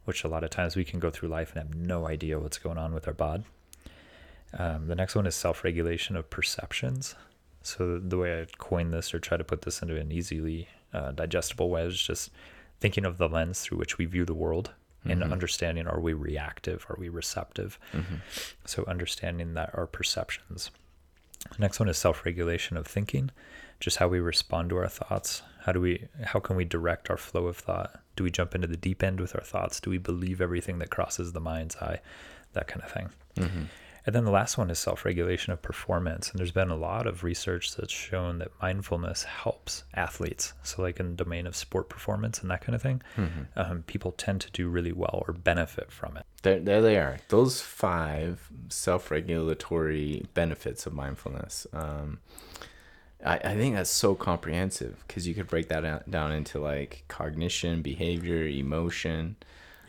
which 0.06 0.24
a 0.24 0.30
lot 0.30 0.46
of 0.46 0.50
times 0.50 0.76
we 0.76 0.86
can 0.86 1.00
go 1.00 1.10
through 1.10 1.30
life 1.30 1.54
and 1.54 1.68
have 1.68 1.76
no 1.76 2.08
idea 2.08 2.40
what's 2.40 2.58
going 2.58 2.78
on 2.78 2.94
with 2.94 3.08
our 3.08 3.14
bod. 3.14 3.44
Um, 4.58 4.88
the 4.88 4.96
next 4.96 5.16
one 5.16 5.28
is 5.28 5.36
self 5.36 5.66
regulation 5.66 6.16
of 6.16 6.30
perceptions. 6.30 7.16
So, 7.68 8.00
the 8.00 8.18
way 8.18 8.42
I 8.42 8.46
coined 8.58 8.94
this 8.94 9.14
or 9.14 9.20
try 9.20 9.36
to 9.38 9.44
put 9.44 9.64
this 9.64 9.82
into 9.82 9.98
an 9.98 10.10
easily 10.12 10.70
uh, 10.94 11.12
digestible 11.12 11.70
way 11.70 11.84
is 11.86 12.02
just 12.02 12.32
thinking 12.80 13.04
of 13.06 13.18
the 13.18 13.28
lens 13.28 13.60
through 13.62 13.78
which 13.78 13.98
we 13.98 14.06
view 14.06 14.24
the 14.24 14.34
world 14.34 14.72
and 15.04 15.22
Mhm. 15.22 15.32
understanding 15.34 15.86
are 15.88 16.00
we 16.00 16.14
reactive, 16.14 16.86
are 16.90 16.96
we 16.98 17.10
receptive? 17.10 17.78
Mhm. 17.94 18.22
So, 18.66 18.86
understanding 18.88 19.54
that 19.56 19.72
our 19.74 19.86
perceptions. 19.88 20.72
Next 21.60 21.80
one 21.80 21.90
is 21.90 21.98
self 21.98 22.26
regulation 22.26 22.78
of 22.78 22.88
thinking, 22.88 23.32
just 23.82 23.98
how 23.98 24.08
we 24.08 24.20
respond 24.20 24.70
to 24.70 24.78
our 24.78 24.88
thoughts. 24.88 25.44
How 25.66 25.72
do 25.74 25.82
we, 25.82 26.08
how 26.24 26.40
can 26.40 26.56
we 26.56 26.64
direct 26.66 27.10
our 27.10 27.18
flow 27.18 27.48
of 27.48 27.58
thought? 27.58 28.02
Do 28.16 28.24
we 28.24 28.32
jump 28.32 28.56
into 28.56 28.68
the 28.68 28.78
deep 28.78 29.04
end 29.04 29.20
with 29.20 29.36
our 29.36 29.44
thoughts? 29.44 29.80
Do 29.82 29.90
we 29.90 29.98
believe 29.98 30.40
everything 30.42 30.80
that 30.80 30.90
crosses 30.90 31.34
the 31.34 31.42
mind's 31.42 31.76
eye? 31.78 32.00
That 32.54 32.68
kind 32.68 32.82
of 32.84 32.92
thing. 32.92 33.10
Mhm. 33.36 33.68
And 34.08 34.16
then 34.16 34.24
the 34.24 34.32
last 34.32 34.58
one 34.58 34.70
is 34.72 34.80
self 34.80 35.04
regulation 35.04 35.52
of 35.54 35.62
performance. 35.62 36.32
And 36.32 36.40
there's 36.40 36.52
been 36.52 36.70
a 36.72 36.78
lot 36.78 37.06
of 37.06 37.24
research 37.26 37.76
that's 37.76 37.92
shown 37.92 38.40
that 38.40 38.52
mindfulness 38.62 39.24
helps 39.24 39.84
athletes. 39.94 40.54
So, 40.64 40.82
like 40.82 41.00
in 41.00 41.10
the 41.16 41.24
domain 41.24 41.46
of 41.46 41.56
sport 41.58 41.90
performance 41.90 42.40
and 42.42 42.50
that 42.50 42.62
kind 42.62 42.74
of 42.74 42.82
thing, 42.82 43.02
Mhm. 43.18 43.48
um, 43.58 43.84
people 43.84 44.14
tend 44.14 44.40
to 44.42 44.52
do 44.52 44.70
really 44.70 44.94
well 44.94 45.24
or 45.28 45.34
benefit 45.34 45.92
from 45.92 46.16
it. 46.16 46.26
There, 46.42 46.60
there 46.62 46.82
they 46.82 46.98
are. 46.98 47.18
Those 47.28 47.62
five 47.62 48.50
self-regulatory 48.70 50.26
benefits 50.34 50.86
of 50.86 50.94
mindfulness. 50.94 51.68
Um, 51.74 52.20
I, 53.26 53.36
I 53.38 53.56
think 53.56 53.76
that's 53.76 53.92
so 53.92 54.16
comprehensive 54.16 55.04
because 55.08 55.28
you 55.28 55.34
could 55.34 55.48
break 55.48 55.68
that 55.70 55.84
out, 55.84 56.10
down 56.10 56.32
into 56.32 56.60
like 56.60 57.04
cognition, 57.10 57.82
behavior, 57.82 58.46
emotion, 58.48 59.36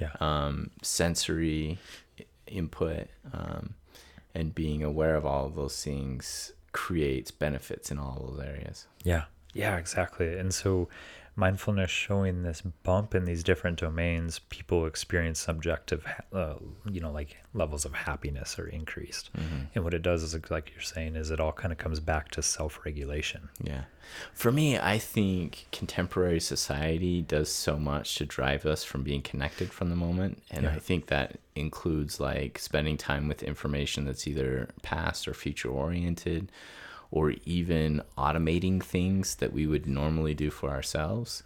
Yeah. 0.01 0.11
um, 0.21 0.71
sensory 0.83 1.79
input, 2.47 3.09
um, 3.33 3.75
and 4.35 4.55
being 4.55 4.83
aware 4.83 5.17
of 5.17 5.27
all 5.27 5.47
of 5.47 5.55
those 5.55 5.83
things 5.83 6.53
creates 6.73 7.31
benefits 7.31 7.91
in 7.91 7.99
all 7.99 8.27
those 8.31 8.45
areas. 8.45 8.87
Yeah. 9.03 9.25
Yeah, 9.55 9.77
exactly. 9.77 10.39
And 10.39 10.53
so 10.53 10.89
mindfulness 11.39 11.91
showing 11.91 12.43
this 12.43 12.61
bump 12.61 13.15
in 13.15 13.25
these 13.25 13.45
different 13.45 13.79
domains, 13.79 14.41
people 14.51 14.87
experience 14.87 15.39
subjective, 15.39 16.05
uh, 16.33 16.55
you 16.91 17.01
know, 17.01 17.13
like 17.13 17.37
levels 17.55 17.85
of 17.85 17.95
happiness 17.95 18.59
are 18.59 18.67
increased. 18.67 19.31
And 19.75 19.85
what 19.85 19.95
it 19.95 20.03
does 20.03 20.25
is, 20.25 20.37
like 20.51 20.73
you're 20.73 20.83
saying, 20.83 21.15
is 21.15 21.31
it 21.31 21.39
all 21.39 21.53
kind 21.53 21.71
of 21.71 21.79
comes 21.79 22.01
back 22.01 22.33
to 22.33 22.43
self 22.43 22.81
regulation. 22.85 23.49
Yeah. 23.63 23.85
For 24.35 24.51
me, 24.51 24.79
I 24.79 24.99
think 24.99 25.67
contemporary 25.71 26.41
society 26.41 27.23
does 27.23 27.51
so 27.53 27.77
much 27.79 28.17
to 28.17 28.27
drive 28.27 28.67
us 28.67 28.83
from 28.83 29.03
being 29.05 29.23
connected 29.23 29.73
from 29.73 29.91
the 29.91 29.97
moment. 29.97 30.43
And 30.51 30.65
Yeah. 30.65 30.75
I 30.75 30.79
think 30.81 31.07
that 31.07 31.39
includes 31.55 32.19
like 32.19 32.59
spending 32.59 32.97
time 32.97 33.29
with 33.29 33.43
information 33.45 34.07
that's 34.07 34.27
either 34.27 34.71
past 34.83 35.29
or 35.29 35.35
future 35.35 35.69
oriented, 35.69 36.51
or 37.11 37.33
even 37.45 38.03
automating 38.17 38.83
things 38.83 39.37
that 39.37 39.53
we 39.53 39.67
would 39.67 39.87
normally 39.87 40.35
do 40.35 40.51
for 40.51 40.71
ourselves. 40.71 41.43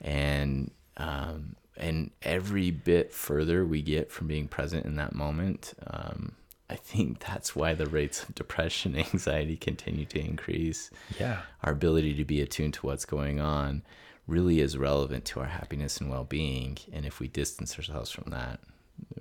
And, 0.00 0.70
um, 0.96 1.56
and 1.76 2.10
every 2.22 2.70
bit 2.70 3.12
further 3.12 3.64
we 3.64 3.82
get 3.82 4.10
from 4.12 4.26
being 4.26 4.48
present 4.48 4.84
in 4.86 4.96
that 4.96 5.14
moment, 5.14 5.74
um, 5.86 6.32
I 6.70 6.76
think 6.76 7.20
that's 7.20 7.54
why 7.54 7.74
the 7.74 7.86
rates 7.86 8.22
of 8.22 8.34
depression, 8.34 8.96
anxiety 9.12 9.56
continue 9.56 10.04
to 10.06 10.18
increase 10.20 10.90
Yeah. 11.18 11.42
our 11.62 11.72
ability 11.72 12.14
to 12.14 12.24
be 12.24 12.40
attuned 12.40 12.74
to 12.74 12.86
what's 12.86 13.04
going 13.04 13.40
on 13.40 13.82
really 14.26 14.60
is 14.60 14.78
relevant 14.78 15.24
to 15.26 15.40
our 15.40 15.46
happiness 15.46 15.98
and 16.00 16.08
well-being 16.08 16.78
and 16.92 17.04
if 17.04 17.18
we 17.18 17.26
distance 17.26 17.76
ourselves 17.76 18.10
from 18.10 18.30
that 18.30 18.60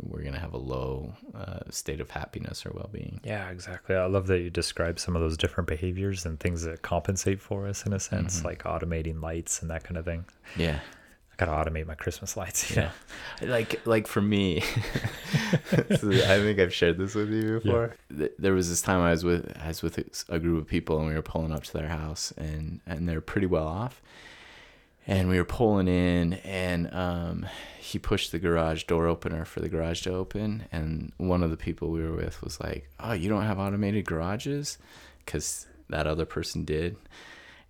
we're 0.01 0.21
going 0.21 0.33
to 0.33 0.39
have 0.39 0.53
a 0.53 0.57
low 0.57 1.13
uh, 1.35 1.59
state 1.69 1.99
of 2.01 2.09
happiness 2.11 2.65
or 2.65 2.71
well-being. 2.73 3.21
Yeah, 3.23 3.49
exactly. 3.49 3.95
I 3.95 4.05
love 4.05 4.27
that 4.27 4.39
you 4.39 4.49
describe 4.49 4.99
some 4.99 5.15
of 5.15 5.21
those 5.21 5.37
different 5.37 5.67
behaviors 5.67 6.25
and 6.25 6.39
things 6.39 6.63
that 6.63 6.81
compensate 6.81 7.41
for 7.41 7.67
us 7.67 7.85
in 7.85 7.93
a 7.93 7.99
sense, 7.99 8.43
like 8.43 8.63
automating 8.63 9.21
lights 9.21 9.61
and 9.61 9.69
that 9.71 9.83
kind 9.83 9.97
of 9.97 10.05
thing. 10.05 10.25
yeah. 10.57 10.79
I 11.33 11.45
gotta 11.45 11.71
automate 11.71 11.87
my 11.87 11.95
Christmas 11.95 12.37
lights. 12.37 12.69
You 12.75 12.83
yeah. 12.83 12.91
like 13.49 13.83
like 13.87 14.05
for 14.05 14.21
me 14.21 14.59
so 14.61 16.11
i 16.11 16.37
think 16.37 16.59
i've 16.59 16.73
shared 16.73 16.97
this 16.99 17.15
with 17.15 17.31
you 17.31 17.59
before. 17.59 17.95
Th- 18.15 18.33
there 18.37 18.53
was 18.53 18.69
this 18.69 18.81
time 18.81 18.99
i 19.01 19.09
was 19.09 19.23
with 19.23 19.51
i 19.59 19.69
was 19.69 19.81
with 19.81 19.97
a 20.29 20.37
group 20.37 20.61
of 20.61 20.67
people 20.67 20.99
and 20.99 21.07
we 21.07 21.15
were 21.15 21.23
pulling 21.23 21.51
up 21.51 21.63
to 21.63 21.73
their 21.73 21.87
house 21.87 22.31
and 22.37 22.79
and 22.85 23.09
they're 23.09 23.21
pretty 23.21 23.47
well 23.47 23.67
off 23.67 24.03
and 25.07 25.29
we 25.29 25.37
were 25.37 25.45
pulling 25.45 25.87
in 25.87 26.33
and 26.33 26.93
um 26.93 27.45
he 27.79 27.99
pushed 27.99 28.31
the 28.31 28.39
garage 28.39 28.83
door 28.83 29.07
opener 29.07 29.43
for 29.43 29.59
the 29.59 29.69
garage 29.69 30.01
to 30.01 30.13
open 30.13 30.63
and 30.71 31.11
one 31.17 31.43
of 31.43 31.49
the 31.49 31.57
people 31.57 31.89
we 31.89 32.01
were 32.01 32.15
with 32.15 32.41
was 32.41 32.59
like 32.59 32.89
oh 32.99 33.13
you 33.13 33.29
don't 33.29 33.43
have 33.43 33.59
automated 33.59 34.05
garages 34.05 34.77
because 35.25 35.67
that 35.89 36.07
other 36.07 36.25
person 36.25 36.63
did 36.63 36.95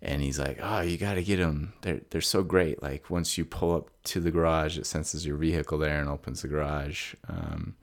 and 0.02 0.20
he's 0.20 0.38
like, 0.38 0.58
"Oh, 0.60 0.80
you 0.80 0.98
got 0.98 1.14
to 1.14 1.22
get 1.22 1.36
them. 1.36 1.72
They're 1.82 2.00
they're 2.10 2.20
so 2.20 2.42
great. 2.42 2.82
Like 2.82 3.08
once 3.08 3.38
you 3.38 3.44
pull 3.44 3.74
up 3.76 3.90
to 4.04 4.20
the 4.20 4.32
garage, 4.32 4.76
it 4.76 4.84
senses 4.84 5.24
your 5.24 5.36
vehicle 5.36 5.78
there 5.78 6.00
and 6.00 6.08
opens 6.08 6.42
the 6.42 6.48
garage." 6.48 7.14
Um, 7.28 7.76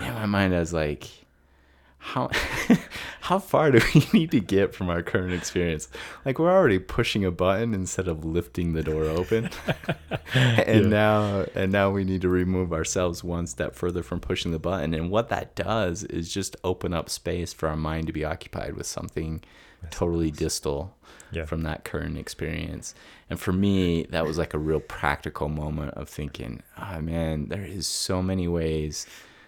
yeah, 0.00 0.12
my 0.12 0.26
mind, 0.26 0.54
I 0.54 0.60
was 0.60 0.74
like, 0.74 1.08
"How 2.04 2.30
how 3.22 3.38
far 3.38 3.70
do 3.70 3.80
we 3.94 4.06
need 4.12 4.30
to 4.32 4.40
get 4.40 4.74
from 4.74 4.90
our 4.90 5.02
current 5.02 5.32
experience? 5.32 5.88
Like 6.24 6.38
we're 6.38 6.52
already 6.52 6.78
pushing 6.78 7.24
a 7.24 7.30
button 7.30 7.72
instead 7.74 8.08
of 8.08 8.24
lifting 8.24 8.74
the 8.74 8.82
door 8.82 9.04
open, 9.04 9.48
and 10.34 10.84
Yeah. 10.84 10.88
now 10.88 11.46
and 11.54 11.72
now 11.72 11.90
we 11.90 12.04
need 12.04 12.20
to 12.22 12.28
remove 12.28 12.72
ourselves 12.72 13.24
one 13.24 13.46
step 13.46 13.74
further 13.74 14.02
from 14.02 14.20
pushing 14.20 14.52
the 14.52 14.58
button. 14.58 14.92
And 14.94 15.10
what 15.10 15.28
that 15.30 15.54
does 15.54 16.04
is 16.04 16.32
just 16.32 16.56
open 16.62 16.92
up 16.94 17.08
space 17.08 17.52
for 17.52 17.68
our 17.68 17.76
mind 17.76 18.06
to 18.08 18.12
be 18.12 18.24
occupied 18.24 18.74
with 18.76 18.86
something." 18.86 19.42
totally 19.90 20.30
distal 20.30 20.96
Yeah. 21.30 21.44
from 21.44 21.62
that 21.64 21.84
current 21.84 22.16
experience. 22.16 22.94
And 23.28 23.38
for 23.38 23.52
me, 23.52 24.04
that 24.04 24.24
was 24.24 24.38
like 24.38 24.54
a 24.54 24.58
real 24.58 24.80
practical 24.80 25.50
moment 25.50 25.92
of 25.92 26.08
thinking, 26.08 26.62
oh 26.78 27.02
man, 27.02 27.50
there 27.50 27.66
is 27.66 27.86
so 27.86 28.22
many 28.22 28.48
ways 28.48 29.06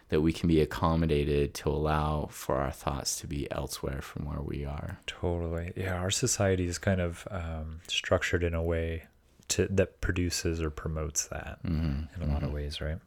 that 0.08 0.20
we 0.20 0.32
can 0.32 0.48
be 0.48 0.60
accommodated 0.60 1.52
to 1.54 1.68
allow 1.68 2.28
for 2.30 2.56
our 2.56 2.70
thoughts 2.70 3.18
to 3.20 3.26
be 3.26 3.50
elsewhere 3.50 4.00
from 4.00 4.24
where 4.24 4.40
we 4.40 4.64
are. 4.64 5.00
Totally. 5.06 5.72
Yeah, 5.76 5.94
our 5.94 6.10
society 6.10 6.66
is 6.66 6.78
kind 6.78 7.00
of 7.00 7.26
um, 7.30 7.80
structured 7.88 8.44
in 8.44 8.54
a 8.54 8.62
way 8.62 9.04
to 9.48 9.66
that 9.68 10.00
produces 10.00 10.60
or 10.60 10.70
promotes 10.70 11.26
that 11.28 11.58
hmm 11.62 12.02
in 12.16 12.22
a 12.22 12.32
lot 12.32 12.42
of 12.42 12.52
ways, 12.52 12.80
right? 12.80 12.98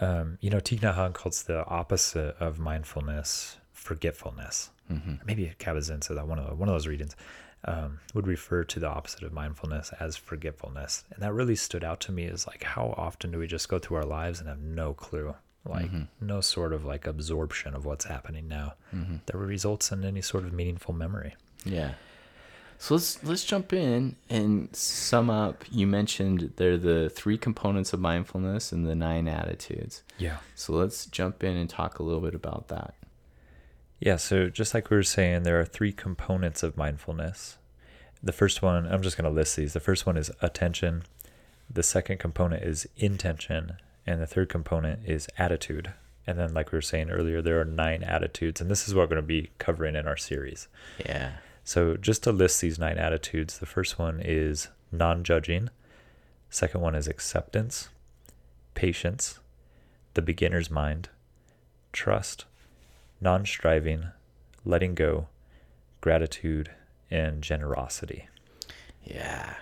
Um, 0.00 0.38
you 0.40 0.50
know, 0.50 0.58
Thich 0.58 0.80
Nhat 0.80 0.96
Hanh 0.96 1.12
calls 1.12 1.42
the 1.42 1.66
opposite 1.66 2.36
of 2.40 2.58
mindfulness 2.58 3.58
forgetfulness. 3.72 4.70
hmm 4.88 5.14
Maybe 5.26 5.52
Kabat-Zinn 5.58 6.02
said 6.02 6.16
that 6.16 6.28
one 6.28 6.38
of 6.38 6.48
the, 6.48 6.54
one 6.54 6.68
of 6.68 6.74
those 6.74 6.86
readings 6.86 7.16
um, 7.64 8.00
would 8.14 8.26
refer 8.26 8.64
to 8.64 8.80
the 8.80 8.88
opposite 8.88 9.22
of 9.22 9.32
mindfulness 9.32 9.92
as 10.00 10.16
forgetfulness, 10.16 11.04
and 11.12 11.22
that 11.22 11.32
really 11.32 11.56
stood 11.56 11.84
out 11.84 12.00
to 12.00 12.12
me. 12.12 12.24
Is 12.24 12.46
like 12.46 12.64
how 12.64 12.94
often 12.96 13.30
do 13.32 13.38
we 13.38 13.46
just 13.46 13.68
go 13.68 13.78
through 13.78 13.98
our 13.98 14.04
lives 14.04 14.40
and 14.40 14.48
have 14.48 14.60
no 14.60 14.94
clue, 14.94 15.34
like 15.64 15.90
no 16.20 16.40
sort 16.40 16.72
of 16.72 16.84
like 16.84 17.06
absorption 17.06 17.74
of 17.74 17.84
what's 17.84 18.06
happening 18.06 18.48
now 18.48 18.74
hmm 18.90 19.16
that 19.26 19.36
results 19.36 19.92
in 19.92 20.04
any 20.04 20.20
sort 20.20 20.44
of 20.44 20.52
meaningful 20.52 20.92
memory. 20.94 21.34
Yeah. 21.64 21.92
So 22.78 22.94
let's 22.94 23.22
let's 23.22 23.44
jump 23.44 23.72
in 23.72 24.16
and 24.28 24.74
sum 24.74 25.30
up. 25.30 25.64
You 25.70 25.86
mentioned 25.86 26.54
there 26.56 26.72
are 26.72 26.76
the 26.76 27.08
three 27.08 27.38
components 27.38 27.92
of 27.92 28.00
mindfulness 28.00 28.72
and 28.72 28.86
the 28.88 28.96
nine 28.96 29.28
attitudes. 29.28 30.02
Yeah. 30.18 30.38
So 30.56 30.72
let's 30.72 31.06
jump 31.06 31.44
in 31.44 31.56
and 31.56 31.70
talk 31.70 32.00
a 32.00 32.02
little 32.02 32.20
bit 32.20 32.34
about 32.34 32.66
that. 32.68 32.94
Yeah, 34.00 34.16
so 34.16 34.48
just 34.48 34.74
like 34.74 34.90
we 34.90 34.96
were 34.96 35.04
saying, 35.04 35.44
there 35.44 35.60
are 35.60 35.64
three 35.64 35.92
components 35.92 36.64
of 36.64 36.76
mindfulness. 36.76 37.56
The 38.20 38.32
first 38.32 38.60
one, 38.60 38.84
I'm 38.84 39.00
just 39.00 39.16
going 39.16 39.30
to 39.30 39.34
list 39.34 39.54
these. 39.54 39.74
The 39.74 39.80
first 39.80 40.06
one 40.06 40.16
is 40.16 40.28
attention. 40.40 41.04
The 41.70 41.84
second 41.84 42.18
component 42.18 42.64
is 42.64 42.88
intention. 42.96 43.76
And 44.06 44.20
the 44.20 44.26
third 44.26 44.48
component 44.48 45.06
is 45.06 45.28
attitude. 45.38 45.92
And 46.26 46.38
then, 46.38 46.54
like 46.54 46.72
we 46.72 46.76
were 46.76 46.82
saying 46.82 47.10
earlier, 47.10 47.42
there 47.42 47.60
are 47.60 47.64
nine 47.64 48.02
attitudes. 48.02 48.60
And 48.60 48.70
this 48.70 48.86
is 48.86 48.94
what 48.94 49.02
we're 49.02 49.16
going 49.16 49.22
to 49.22 49.26
be 49.26 49.50
covering 49.58 49.96
in 49.96 50.06
our 50.06 50.16
series. 50.16 50.68
Yeah. 51.04 51.32
So, 51.64 51.96
just 51.96 52.22
to 52.24 52.32
list 52.32 52.60
these 52.60 52.78
nine 52.78 52.98
attitudes, 52.98 53.58
the 53.58 53.66
first 53.66 53.98
one 53.98 54.20
is 54.24 54.68
non 54.90 55.24
judging. 55.24 55.70
Second 56.50 56.80
one 56.80 56.94
is 56.94 57.08
acceptance, 57.08 57.88
patience, 58.74 59.38
the 60.14 60.22
beginner's 60.22 60.70
mind, 60.70 61.08
trust, 61.92 62.44
non 63.20 63.46
striving, 63.46 64.08
letting 64.64 64.94
go, 64.94 65.28
gratitude, 66.00 66.70
and 67.10 67.42
generosity. 67.42 68.28
Yeah. 69.04 69.54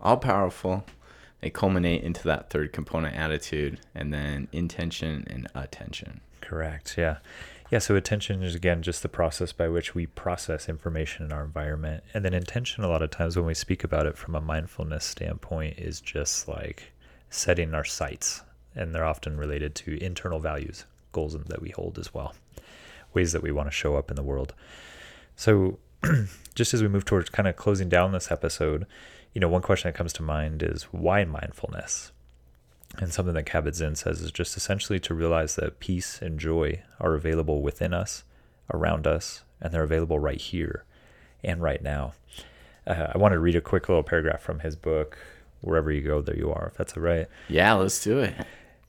All 0.00 0.16
powerful. 0.16 0.84
They 1.40 1.50
culminate 1.50 2.02
into 2.02 2.22
that 2.24 2.50
third 2.50 2.72
component 2.72 3.16
attitude 3.16 3.80
and 3.94 4.12
then 4.12 4.48
intention 4.52 5.24
and 5.28 5.48
attention. 5.54 6.20
Correct. 6.40 6.96
Yeah. 6.98 7.18
Yeah. 7.70 7.78
So 7.78 7.94
attention 7.96 8.42
is 8.42 8.54
again 8.54 8.82
just 8.82 9.02
the 9.02 9.08
process 9.08 9.52
by 9.52 9.68
which 9.68 9.94
we 9.94 10.06
process 10.06 10.68
information 10.68 11.24
in 11.24 11.32
our 11.32 11.44
environment. 11.44 12.04
And 12.12 12.24
then 12.24 12.34
intention, 12.34 12.84
a 12.84 12.88
lot 12.88 13.02
of 13.02 13.10
times 13.10 13.36
when 13.36 13.46
we 13.46 13.54
speak 13.54 13.84
about 13.84 14.06
it 14.06 14.18
from 14.18 14.34
a 14.34 14.40
mindfulness 14.40 15.04
standpoint, 15.04 15.78
is 15.78 16.00
just 16.00 16.48
like 16.48 16.92
setting 17.30 17.74
our 17.74 17.84
sights. 17.84 18.42
And 18.74 18.94
they're 18.94 19.04
often 19.04 19.36
related 19.36 19.74
to 19.76 20.02
internal 20.02 20.40
values, 20.40 20.84
goals 21.12 21.34
that 21.34 21.62
we 21.62 21.70
hold 21.70 21.98
as 21.98 22.12
well. 22.14 22.34
ways 23.12 23.32
that 23.32 23.42
we 23.42 23.50
want 23.52 23.66
to 23.66 23.72
show 23.72 23.96
up 23.96 24.10
in 24.10 24.16
the 24.16 24.22
world. 24.22 24.54
So, 25.36 25.78
just 26.54 26.72
as 26.74 26.82
we 26.82 26.88
move 26.88 27.04
towards 27.04 27.28
kind 27.30 27.48
of 27.48 27.56
closing 27.56 27.88
down 27.88 28.12
this 28.12 28.30
episode, 28.30 28.86
you 29.32 29.40
know, 29.40 29.48
one 29.48 29.62
question 29.62 29.88
that 29.88 29.96
comes 29.96 30.12
to 30.14 30.22
mind 30.22 30.62
is 30.62 30.84
why 30.84 31.24
mindfulness? 31.24 32.12
And 32.98 33.12
something 33.12 33.34
that 33.34 33.46
Kabat-Zinn 33.46 33.94
says 33.94 34.20
is 34.20 34.32
just 34.32 34.56
essentially 34.56 34.98
to 35.00 35.14
realize 35.14 35.54
that 35.56 35.78
peace 35.78 36.20
and 36.20 36.40
joy 36.40 36.82
are 36.98 37.14
available 37.14 37.62
within 37.62 37.94
us, 37.94 38.24
around 38.72 39.06
us, 39.06 39.44
and 39.60 39.72
they're 39.72 39.84
available 39.84 40.18
right 40.18 40.40
here 40.40 40.84
and 41.44 41.62
right 41.62 41.82
now. 41.82 42.14
Uh, 42.86 43.12
I 43.14 43.18
want 43.18 43.32
to 43.32 43.38
read 43.38 43.54
a 43.54 43.60
quick 43.60 43.88
little 43.88 44.02
paragraph 44.02 44.40
from 44.40 44.60
his 44.60 44.74
book, 44.74 45.18
Wherever 45.60 45.92
You 45.92 46.00
Go, 46.00 46.20
There 46.20 46.36
You 46.36 46.52
Are, 46.52 46.68
if 46.68 46.76
that's 46.76 46.96
all 46.96 47.02
right. 47.02 47.28
Yeah, 47.48 47.74
let's 47.74 48.02
do 48.02 48.18
it. 48.18 48.34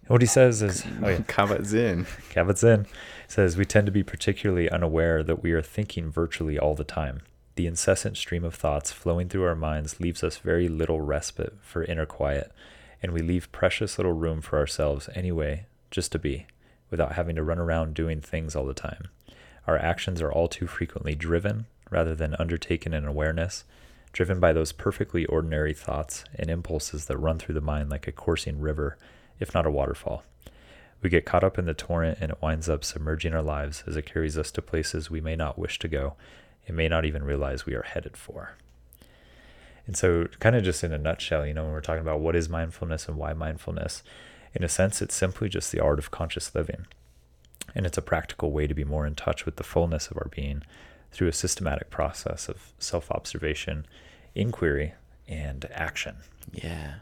What 0.07 0.21
he 0.21 0.27
says 0.27 0.63
is, 0.63 0.83
oh 1.03 1.09
yeah, 1.09 1.17
Kabat-Zinn. 1.17 2.07
Kabat-Zinn 2.31 2.87
says, 3.27 3.55
we 3.55 3.65
tend 3.65 3.85
to 3.85 3.91
be 3.91 4.03
particularly 4.03 4.69
unaware 4.69 5.21
that 5.23 5.43
we 5.43 5.51
are 5.51 5.61
thinking 5.61 6.09
virtually 6.09 6.57
all 6.57 6.73
the 6.73 6.83
time. 6.83 7.21
The 7.55 7.67
incessant 7.67 8.17
stream 8.17 8.43
of 8.43 8.55
thoughts 8.55 8.91
flowing 8.91 9.27
through 9.27 9.43
our 9.43 9.55
minds 9.55 9.99
leaves 9.99 10.23
us 10.23 10.37
very 10.37 10.69
little 10.69 11.01
respite 11.01 11.53
for 11.61 11.83
inner 11.83 12.05
quiet, 12.05 12.51
and 13.03 13.11
we 13.11 13.21
leave 13.21 13.51
precious 13.51 13.97
little 13.97 14.13
room 14.13 14.41
for 14.41 14.57
ourselves 14.57 15.09
anyway, 15.15 15.65
just 15.89 16.11
to 16.13 16.19
be, 16.19 16.45
without 16.89 17.13
having 17.13 17.35
to 17.35 17.43
run 17.43 17.59
around 17.59 17.93
doing 17.93 18.21
things 18.21 18.55
all 18.55 18.65
the 18.65 18.73
time. 18.73 19.09
Our 19.67 19.77
actions 19.77 20.21
are 20.21 20.31
all 20.31 20.47
too 20.47 20.67
frequently 20.67 21.13
driven 21.13 21.65
rather 21.89 22.15
than 22.15 22.35
undertaken 22.39 22.93
in 22.93 23.05
awareness, 23.05 23.65
driven 24.13 24.39
by 24.39 24.53
those 24.53 24.71
perfectly 24.71 25.25
ordinary 25.25 25.73
thoughts 25.73 26.23
and 26.35 26.49
impulses 26.49 27.05
that 27.05 27.17
run 27.17 27.37
through 27.37 27.55
the 27.55 27.61
mind 27.61 27.89
like 27.89 28.07
a 28.07 28.13
coursing 28.13 28.61
river, 28.61 28.97
if 29.39 29.53
not 29.53 29.65
a 29.65 29.71
waterfall. 29.71 30.23
We 31.01 31.09
get 31.09 31.25
caught 31.25 31.43
up 31.43 31.57
in 31.57 31.65
the 31.65 31.73
torrent 31.73 32.19
and 32.21 32.31
it 32.31 32.41
winds 32.41 32.69
up 32.69 32.85
submerging 32.85 33.33
our 33.33 33.41
lives 33.41 33.83
as 33.87 33.97
it 33.97 34.05
carries 34.05 34.37
us 34.37 34.51
to 34.51 34.61
places 34.61 35.09
we 35.09 35.19
may 35.19 35.35
not 35.35 35.59
wish 35.59 35.79
to 35.79 35.87
go 35.87 36.15
and 36.71 36.77
may 36.77 36.87
not 36.87 37.03
even 37.03 37.25
realize 37.25 37.65
we 37.65 37.75
are 37.75 37.83
headed 37.83 38.15
for. 38.15 38.53
And 39.85 39.97
so, 39.97 40.27
kind 40.39 40.55
of 40.55 40.63
just 40.63 40.85
in 40.85 40.93
a 40.93 40.97
nutshell, 40.97 41.45
you 41.45 41.53
know, 41.53 41.65
when 41.65 41.73
we're 41.73 41.81
talking 41.81 42.01
about 42.01 42.21
what 42.21 42.33
is 42.33 42.47
mindfulness 42.47 43.09
and 43.09 43.17
why 43.17 43.33
mindfulness, 43.33 44.03
in 44.53 44.63
a 44.63 44.69
sense, 44.69 45.01
it's 45.01 45.13
simply 45.13 45.49
just 45.49 45.73
the 45.73 45.81
art 45.81 45.99
of 45.99 46.11
conscious 46.11 46.55
living. 46.55 46.85
And 47.75 47.85
it's 47.85 47.97
a 47.97 48.01
practical 48.01 48.51
way 48.51 48.67
to 48.67 48.73
be 48.73 48.85
more 48.85 49.05
in 49.05 49.15
touch 49.15 49.45
with 49.45 49.57
the 49.57 49.65
fullness 49.65 50.07
of 50.07 50.17
our 50.17 50.29
being 50.33 50.63
through 51.11 51.27
a 51.27 51.33
systematic 51.33 51.89
process 51.89 52.47
of 52.47 52.71
self 52.79 53.11
observation, 53.11 53.85
inquiry, 54.33 54.93
and 55.27 55.67
action. 55.73 56.17
Yeah. 56.53 56.95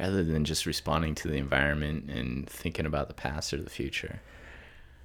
Rather 0.00 0.24
than 0.24 0.44
just 0.44 0.66
responding 0.66 1.14
to 1.16 1.28
the 1.28 1.36
environment 1.36 2.10
and 2.10 2.48
thinking 2.48 2.84
about 2.86 3.06
the 3.06 3.14
past 3.14 3.54
or 3.54 3.58
the 3.58 3.70
future. 3.70 4.22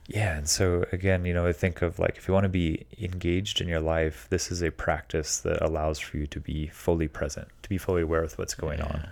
Yeah. 0.10 0.38
And 0.38 0.50
so, 0.50 0.86
again, 0.92 1.24
you 1.26 1.34
know, 1.34 1.46
I 1.46 1.54
think 1.54 1.82
of 1.82 2.00
like 2.00 2.18
if 2.18 2.28
you 2.28 2.34
want 2.34 2.44
to 2.46 2.50
be 2.50 2.86
engaged 3.00 3.62
in 3.62 3.68
your 3.68 3.80
life, 3.80 4.28
this 4.30 4.52
is 4.52 4.62
a 4.62 4.72
practice 4.72 5.40
that 5.42 5.62
allows 5.62 6.00
for 6.00 6.18
you 6.18 6.26
to 6.28 6.40
be 6.40 6.68
fully 6.68 7.08
present, 7.08 7.48
to 7.64 7.70
be 7.70 7.78
fully 7.78 8.02
aware 8.02 8.22
with 8.22 8.38
what's 8.38 8.56
going 8.56 8.80
yeah. 8.80 8.86
on. 8.86 9.10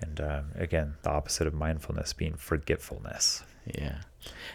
And 0.00 0.20
um, 0.20 0.44
again, 0.56 0.94
the 1.02 1.10
opposite 1.10 1.46
of 1.46 1.54
mindfulness 1.54 2.12
being 2.12 2.34
forgetfulness. 2.34 3.42
Yeah, 3.66 3.96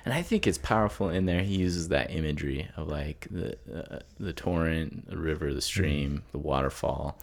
and 0.06 0.13
I 0.13 0.21
think 0.21 0.45
it's 0.45 0.60
powerful 0.60 1.10
in 1.10 1.25
there. 1.25 1.41
He 1.41 1.56
uses 1.56 1.88
that 1.88 2.12
imagery 2.12 2.67
of 2.78 2.88
like 2.88 3.28
the 3.32 3.58
uh, 3.73 3.99
the 4.19 4.34
torrent, 4.34 5.10
the 5.10 5.17
river, 5.17 5.52
the 5.52 5.62
stream, 5.62 6.10
mm-hmm. 6.12 6.32
the 6.32 6.38
waterfall, 6.38 7.17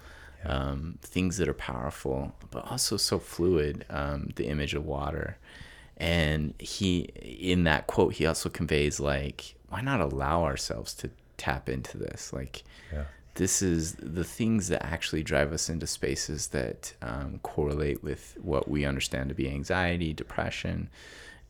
yeah. 0.44 0.70
um, 0.70 0.98
things 1.02 1.36
that 1.36 1.48
are 1.48 1.54
powerful, 1.54 2.34
but 2.50 2.68
also 2.68 2.96
so 2.96 3.20
fluid. 3.20 3.84
Um, 3.88 4.30
the 4.34 4.48
image 4.48 4.74
of 4.74 4.84
water, 4.84 5.38
and 5.96 6.54
he 6.58 7.08
in 7.22 7.64
that 7.64 7.86
quote 7.86 8.14
he 8.14 8.26
also 8.26 8.48
conveys 8.48 9.00
like, 9.00 9.54
why 9.68 9.80
not 9.80 10.00
allow 10.00 10.44
ourselves 10.44 10.94
to 10.94 11.10
tap 11.36 11.68
into 11.68 11.98
this? 11.98 12.32
Like, 12.32 12.64
yeah. 12.92 13.04
this 13.34 13.62
is 13.62 13.94
the 13.94 14.24
things 14.24 14.68
that 14.68 14.84
actually 14.84 15.22
drive 15.22 15.52
us 15.52 15.68
into 15.68 15.86
spaces 15.86 16.48
that 16.48 16.94
um, 17.02 17.40
correlate 17.42 18.02
with 18.02 18.36
what 18.42 18.68
we 18.68 18.84
understand 18.84 19.28
to 19.30 19.34
be 19.34 19.48
anxiety, 19.48 20.12
depression 20.12 20.88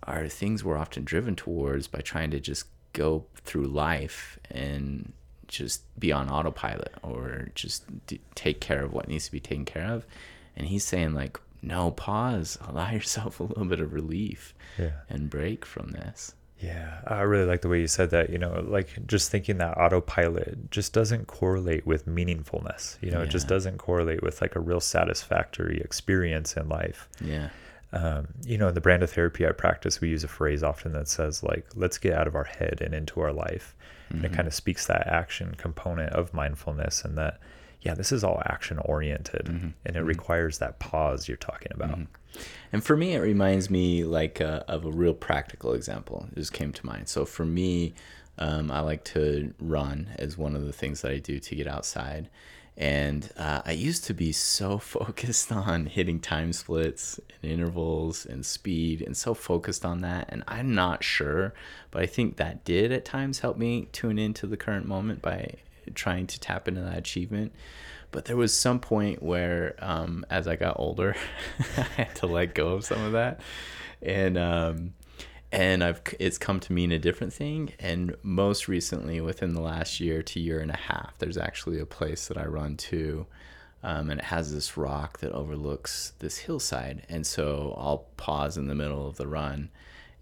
are 0.05 0.29
things 0.29 0.63
we're 0.63 0.77
often 0.77 1.05
driven 1.05 1.35
towards 1.35 1.89
by 1.89 2.01
trying 2.01 2.31
to 2.31 2.41
just 2.41 2.67
go 2.93 3.25
through 3.45 3.67
life 3.67 4.39
and 4.51 5.13
just 5.49 5.83
be 5.99 6.13
on 6.13 6.29
autopilot 6.29 6.93
or 7.03 7.49
just 7.55 7.85
d- 8.07 8.21
take 8.35 8.61
care 8.61 8.83
of 8.83 8.93
what 8.93 9.09
needs 9.09 9.27
to 9.27 9.33
be 9.33 9.41
taken 9.41 9.65
care 9.65 9.91
of. 9.91 10.07
And 10.57 10.69
he's 10.69 10.85
saying, 10.85 11.13
like, 11.13 11.39
no, 11.67 11.91
pause, 11.91 12.59
allow 12.69 12.91
yourself 12.91 13.41
a 13.41 13.45
little 13.45 13.65
bit 13.65 13.81
of 13.81 13.93
relief 13.93 14.55
yeah. 14.79 14.93
and 15.09 15.29
break 15.31 15.65
from 15.65 15.91
this. 15.91 16.35
Yeah, 16.59 17.01
I 17.07 17.21
really 17.21 17.45
like 17.45 17.61
the 17.61 17.69
way 17.69 17.81
you 17.81 17.87
said 17.87 18.11
that. 18.11 18.31
You 18.31 18.39
know, 18.39 18.65
like 18.67 19.07
just 19.07 19.31
thinking 19.31 19.59
that 19.59 19.77
autopilot 19.77 20.71
just 20.71 20.95
doesn't 20.95 21.27
correlate 21.27 21.87
with 21.87 22.07
meaningfulness. 22.07 22.97
You 23.03 23.11
know, 23.11 23.19
yeah. 23.19 23.25
it 23.25 23.31
just 23.31 23.47
doesn't 23.47 23.77
correlate 23.77 24.23
with 24.23 24.41
like 24.41 24.57
a 24.57 24.61
real 24.61 24.81
satisfactory 24.81 25.79
experience 25.83 26.57
in 26.57 26.71
life. 26.71 27.11
Yeah 27.21 27.51
um, 27.93 28.29
you 28.45 28.59
know, 28.59 28.69
in 28.69 28.75
the 28.75 28.81
brand 28.81 29.03
of 29.03 29.11
therapy 29.11 29.47
I 29.47 29.53
practice, 29.53 30.01
we 30.01 30.09
use 30.09 30.25
a 30.25 30.29
phrase 30.29 30.63
often 30.63 30.93
that 30.93 31.09
says 31.09 31.43
like, 31.43 31.67
"Let's 31.75 31.99
get 31.99 32.15
out 32.15 32.27
of 32.27 32.35
our 32.35 32.45
head 32.45 32.81
and 32.81 32.95
into 32.95 33.21
our 33.21 33.33
life," 33.33 33.75
mm-hmm. 34.07 34.17
and 34.17 34.25
it 34.25 34.29
mm-hmm. 34.29 34.37
kind 34.37 34.49
of 34.49 34.55
speaks 34.55 34.87
that 34.87 35.07
action 35.07 35.55
component 35.57 36.13
of 36.13 36.35
mindfulness, 36.35 37.05
and 37.05 37.17
that 37.17 37.39
yeah, 37.87 37.95
this 37.95 38.11
is 38.11 38.25
all 38.25 38.43
action 38.47 38.79
oriented, 38.79 39.45
mm-hmm. 39.45 39.69
and 39.85 39.97
it 39.97 40.01
mm-hmm. 40.01 40.09
requires 40.09 40.59
that 40.59 40.81
pause 40.81 41.29
you're 41.29 41.37
talking 41.37 41.71
about. 41.73 42.01
Mm-hmm. 42.01 42.41
And 42.73 42.83
for 42.83 42.97
me, 42.97 43.15
it 43.15 43.21
reminds 43.21 43.71
me 43.71 44.03
like 44.03 44.41
uh, 44.41 44.65
of 44.67 44.85
a 44.85 44.91
real 44.91 45.15
practical 45.15 45.73
example. 45.73 46.27
It 46.33 46.35
just 46.35 46.53
came 46.53 46.73
to 46.73 46.85
mind. 46.85 47.09
So 47.09 47.25
for 47.25 47.45
me, 47.45 47.95
um, 48.39 48.73
I 48.73 48.81
like 48.81 49.05
to 49.05 49.55
run 49.61 50.09
as 50.19 50.37
one 50.37 50.57
of 50.57 50.67
the 50.67 50.73
things 50.73 51.03
that 51.03 51.13
I 51.13 51.19
do 51.19 51.39
to 51.39 51.55
get 51.55 51.69
outside. 51.69 52.29
And 52.77 53.31
uh, 53.39 53.63
I 53.65 53.71
used 53.71 54.05
to 54.07 54.15
be 54.15 54.33
so 54.33 54.79
focused 54.97 55.53
on 55.53 55.87
hitting 55.87 56.19
time 56.19 56.53
splits 56.53 57.21
and 57.41 57.53
intervals 57.53 58.27
and 58.27 58.45
speed 58.45 59.01
and 59.01 59.17
so 59.17 59.33
focused 59.33 59.85
on 59.85 60.01
that. 60.01 60.27
And 60.29 60.43
I'm 60.49 60.75
not 60.75 61.05
sure, 61.05 61.55
but 61.93 62.03
I 62.03 62.07
think 62.07 62.37
that 62.37 62.65
did 62.65 62.91
at 62.91 63.05
times 63.05 63.39
help 63.39 63.57
me 63.57 63.89
tune 63.93 64.19
into 64.19 64.49
the 64.49 64.57
current 64.57 64.87
moment 64.87 65.23
by 65.23 65.55
trying 65.95 66.27
to 66.29 66.41
tap 66.41 66.69
into 66.69 66.81
that 66.81 66.99
achievement. 66.99 67.53
But 68.11 68.27
there 68.27 68.37
was 68.37 68.55
some 68.55 68.81
point 68.81 69.23
where, 69.23 69.75
um, 69.79 70.25
as 70.31 70.47
I 70.47 70.57
got 70.57 70.79
older, 70.79 71.17
I 71.77 71.83
had 71.83 72.15
to 72.17 72.27
let 72.27 72.55
go 72.55 72.69
of 72.69 72.85
some 72.85 73.03
of 73.03 73.13
that. 73.13 73.41
And, 74.01 74.39
um, 74.39 74.95
and 75.53 75.83
I've 75.83 76.01
it's 76.19 76.39
come 76.39 76.61
to 76.61 76.73
mean 76.73 76.93
a 76.93 76.99
different 76.99 77.33
thing. 77.33 77.73
And 77.79 78.15
most 78.23 78.69
recently, 78.69 79.21
within 79.21 79.55
the 79.55 79.61
last 79.61 80.01
year 80.01 80.23
to 80.23 80.41
year 80.41 80.61
and 80.61 80.71
a 80.71 80.77
half, 80.77 81.19
there's 81.19 81.39
actually 81.39 81.79
a 81.79 81.87
place 81.87 82.29
that 82.29 82.37
I 82.37 82.45
run 82.47 82.77
to, 82.77 83.27
um, 83.83 84.11
and 84.11 84.21
it 84.21 84.27
has 84.27 84.53
this 84.53 84.77
rock 84.77 85.19
that 85.21 85.33
overlooks 85.33 86.13
this 86.19 86.39
hillside. 86.39 87.07
And 87.09 87.27
so 87.27 87.75
I'll 87.79 88.07
pause 88.17 88.57
in 88.57 88.67
the 88.67 88.75
middle 88.75 89.07
of 89.07 89.17
the 89.17 89.27
run 89.27 89.71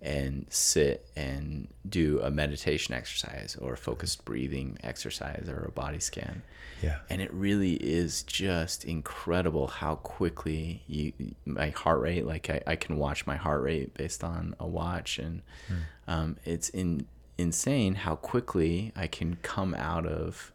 and 0.04 0.44
sit 0.50 1.08
and 1.16 1.66
do 1.88 2.20
a 2.20 2.30
meditation 2.30 2.94
exercise 2.94 3.56
or 3.58 3.72
a 3.72 3.76
focused 3.76 4.22
breathing 4.26 4.76
exercise 4.84 5.48
or 5.48 5.64
a 5.64 5.72
body 5.72 5.98
scan. 5.98 6.42
Yeah. 6.82 6.98
And 7.08 7.22
it 7.22 7.32
really 7.32 7.74
is 7.76 8.22
just 8.22 8.84
incredible 8.84 9.66
how 9.66 9.96
quickly 9.96 10.82
you 10.86 11.12
my 11.46 11.70
heart 11.70 12.00
rate 12.00 12.26
like 12.26 12.50
I, 12.50 12.60
I 12.66 12.76
can 12.76 12.98
watch 12.98 13.26
my 13.26 13.36
heart 13.36 13.62
rate 13.62 13.94
based 13.94 14.22
on 14.22 14.54
a 14.60 14.66
watch 14.66 15.18
and 15.18 15.40
mm. 15.70 15.78
um, 16.06 16.36
it's 16.44 16.68
in 16.68 17.06
insane 17.38 17.94
how 17.94 18.14
quickly 18.14 18.92
I 18.94 19.06
can 19.06 19.36
come 19.36 19.74
out 19.74 20.06
of 20.06 20.52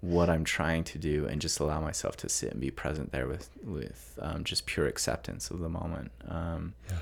what 0.00 0.30
I'm 0.30 0.44
trying 0.44 0.84
to 0.84 0.98
do 0.98 1.26
and 1.26 1.40
just 1.40 1.58
allow 1.58 1.80
myself 1.80 2.16
to 2.18 2.28
sit 2.28 2.52
and 2.52 2.60
be 2.60 2.70
present 2.70 3.10
there 3.10 3.26
with 3.26 3.50
with 3.64 4.16
um, 4.22 4.44
just 4.44 4.64
pure 4.64 4.86
acceptance 4.86 5.50
of 5.50 5.58
the 5.58 5.68
moment. 5.68 6.12
Um, 6.28 6.74
yeah 6.88 6.98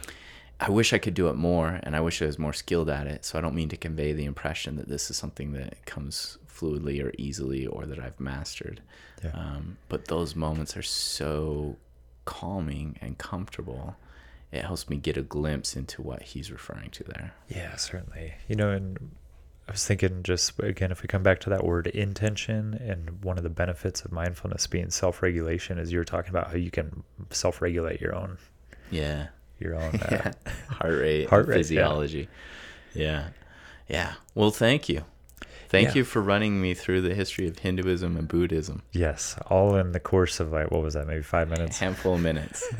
I 0.65 0.71
wish 0.71 0.95
I 0.95 0.99
could 0.99 1.13
do 1.13 1.29
it 1.29 1.37
more, 1.37 1.79
and 1.83 1.95
I 1.95 2.01
wish 2.01 2.23
I 2.23 2.27
was 2.27 2.39
more 2.39 2.55
skilled 2.55 2.89
at 2.89 3.07
it. 3.07 3.27
So 3.27 3.39
I 3.39 3.43
don't 3.43 3.55
mean 3.55 3.69
to 3.69 3.77
convey 3.77 4.15
the 4.15 4.25
impression 4.25 4.77
that 4.77 4.89
this 4.89 5.11
is 5.11 5.17
something 5.19 5.53
that 5.53 5.85
comes 5.85 6.39
fluidly 6.49 7.05
or 7.05 7.13
easily 7.19 7.67
or 7.67 7.85
that 7.85 7.99
I've 7.99 8.19
mastered. 8.19 8.81
Yeah. 9.23 9.33
Um, 9.35 9.77
but 9.91 10.07
those 10.07 10.35
moments 10.35 10.75
are 10.75 10.83
so 10.83 11.77
calming 12.25 12.97
and 13.03 13.19
comfortable. 13.19 13.97
It 14.53 14.65
helps 14.65 14.89
me 14.89 14.97
get 14.97 15.19
a 15.19 15.23
glimpse 15.23 15.77
into 15.77 16.01
what 16.01 16.23
he's 16.23 16.51
referring 16.51 16.91
to 16.93 17.05
there. 17.05 17.35
Yeah, 17.49 17.77
certainly. 17.77 18.35
You 18.49 18.57
know, 18.57 18.71
and 18.71 19.11
I 19.69 19.73
was 19.73 19.85
thinking 19.87 20.23
just 20.23 20.59
again, 20.61 20.93
if 20.93 21.03
we 21.03 21.09
come 21.09 21.23
back 21.23 21.41
to 21.41 21.51
that 21.51 21.65
word 21.65 21.89
intention, 21.89 22.73
and 22.75 23.23
one 23.23 23.37
of 23.37 23.45
the 23.45 23.51
benefits 23.51 24.03
of 24.03 24.13
mindfulness 24.13 24.67
being 24.67 24.89
self 24.89 25.23
regulation 25.23 25.79
is 25.79 25.93
you're 25.93 26.05
talking 26.05 26.31
about 26.31 26.49
how 26.49 26.57
you 26.57 26.71
can 26.71 27.03
self 27.29 27.61
regulate 27.61 28.01
your 28.01 28.15
own. 28.15 28.39
Yeah 28.91 29.27
your 29.65 29.75
own 29.77 29.95
uh, 29.97 30.33
heart 30.69 31.01
rate, 31.01 31.29
heart 31.29 31.49
rate, 31.49 31.57
physiology. 31.57 32.29
Yeah. 32.95 33.05
yeah. 33.05 33.29
yeah. 33.89 34.13
Well, 34.35 34.51
thank 34.51 34.89
you. 34.89 35.05
Thank 35.75 35.89
Yeah. 35.89 35.95
you 35.97 36.05
for 36.05 36.23
running 36.23 36.61
me 36.63 36.73
through 36.75 37.01
the 37.03 37.15
history 37.15 37.47
of 37.49 37.59
Hinduism 37.59 38.17
and 38.17 38.29
Buddhism. 38.29 38.83
Yes, 38.93 39.37
all 39.51 39.75
in 39.77 39.93
the 39.93 40.01
course 40.01 40.41
of 40.41 40.53
like 40.53 40.71
what 40.71 40.83
was 40.83 40.95
that? 40.95 41.07
Maybe 41.07 41.23
five 41.23 41.49
A 41.49 41.51
minutes. 41.51 41.79
handful 41.79 42.15
of 42.15 42.21
minutes. 42.21 42.65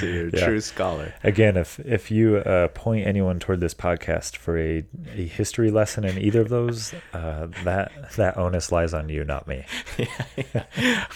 so 0.00 0.06
you're 0.06 0.28
a 0.28 0.30
Yeah. 0.32 0.46
true 0.46 0.60
scholar. 0.60 1.14
Again, 1.22 1.56
if 1.56 1.78
if 1.80 2.10
you 2.10 2.36
uh, 2.38 2.68
point 2.68 3.06
anyone 3.06 3.38
toward 3.38 3.60
this 3.60 3.74
podcast 3.74 4.36
for 4.36 4.58
a, 4.58 4.84
a 5.14 5.26
history 5.26 5.70
lesson 5.70 6.04
in 6.04 6.18
either 6.18 6.40
of 6.40 6.48
those, 6.48 6.92
uh, 7.12 7.46
that 7.64 7.92
that 8.16 8.36
onus 8.36 8.72
lies 8.72 8.92
on 8.94 9.08
you, 9.08 9.22
not 9.24 9.46
me. 9.46 9.64
yeah, 9.96 10.06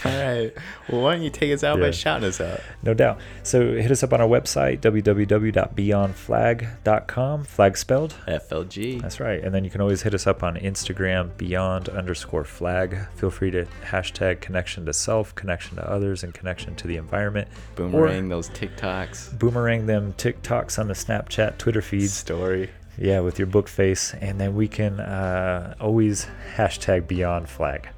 All 0.05 0.13
right. 0.13 0.53
Well, 0.89 1.01
why 1.03 1.15
don't 1.15 1.23
you 1.23 1.31
take 1.31 1.53
us 1.53 1.65
out 1.65 1.81
by 1.81 1.91
shouting 1.91 2.29
us 2.29 2.41
out? 2.41 2.61
No 2.83 2.95
doubt. 2.95 3.19
So 3.43 3.73
hit 3.73 3.91
us 3.91 4.03
up 4.05 4.13
on 4.13 4.21
our 4.21 4.29
website 4.29 4.81
www.beyondflag.com. 4.81 7.45
Flag 7.45 7.77
spelled. 7.77 8.15
FLG. 8.27 9.01
That's 9.03 9.21
right. 9.21 9.43
And 9.43 9.55
then 9.55 9.65
you 9.65 9.71
can 9.71 9.81
always 9.81 10.03
hit 10.03 10.13
us 10.15 10.27
up 10.27 10.43
on 10.43 10.57
Instagram, 10.69 11.37
beyond 11.37 11.89
underscore 11.89 12.45
flag. 12.45 12.99
Feel 13.17 13.31
free 13.31 13.51
to 13.53 13.67
hashtag 13.85 14.41
connection 14.41 14.85
to 14.87 14.93
self, 14.93 15.35
connection 15.35 15.77
to 15.77 15.91
others, 15.91 16.25
and 16.25 16.35
connection 16.35 16.75
to 16.77 16.87
the 16.87 16.97
environment. 16.97 17.49
Boomerang 17.75 18.29
those 18.29 18.51
TikToks. 18.51 19.39
Boomerang 19.39 19.87
them 19.87 20.13
TikToks 20.15 20.79
on 20.79 20.89
the 20.89 20.95
Snapchat, 20.95 21.59
Twitter 21.59 21.83
feeds. 21.83 22.13
Story. 22.13 22.71
Yeah, 22.99 23.21
with 23.21 23.39
your 23.39 23.47
book 23.47 23.69
face. 23.69 24.15
And 24.15 24.41
then 24.41 24.55
we 24.55 24.69
can 24.69 25.01
uh, 25.01 25.75
always 25.81 26.27
hashtag 26.57 27.07
beyond 27.07 27.49
flag. 27.49 27.89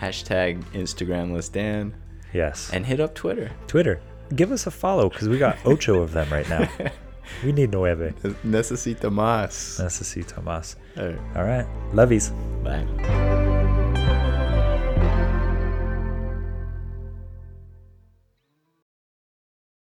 Hashtag 0.00 0.62
Instagram 0.72 1.32
list 1.32 1.54
Dan. 1.54 1.94
Yes. 2.32 2.70
And 2.72 2.86
hit 2.86 3.00
up 3.00 3.14
Twitter. 3.14 3.50
Twitter. 3.66 4.00
Give 4.34 4.52
us 4.52 4.66
a 4.66 4.70
follow 4.70 5.08
because 5.08 5.28
we 5.28 5.38
got 5.38 5.58
ocho 5.64 6.00
of 6.00 6.12
them 6.12 6.30
right 6.30 6.48
now. 6.48 6.68
We 7.44 7.52
need 7.52 7.70
nueve. 7.72 8.14
Necesito 8.42 9.10
más. 9.10 9.78
Necesito 9.80 10.42
más. 10.42 10.76
All 10.96 11.08
right. 11.08 11.36
All 11.36 11.44
right. 11.44 11.66
Lovies. 11.92 12.32
Bye. 12.62 13.51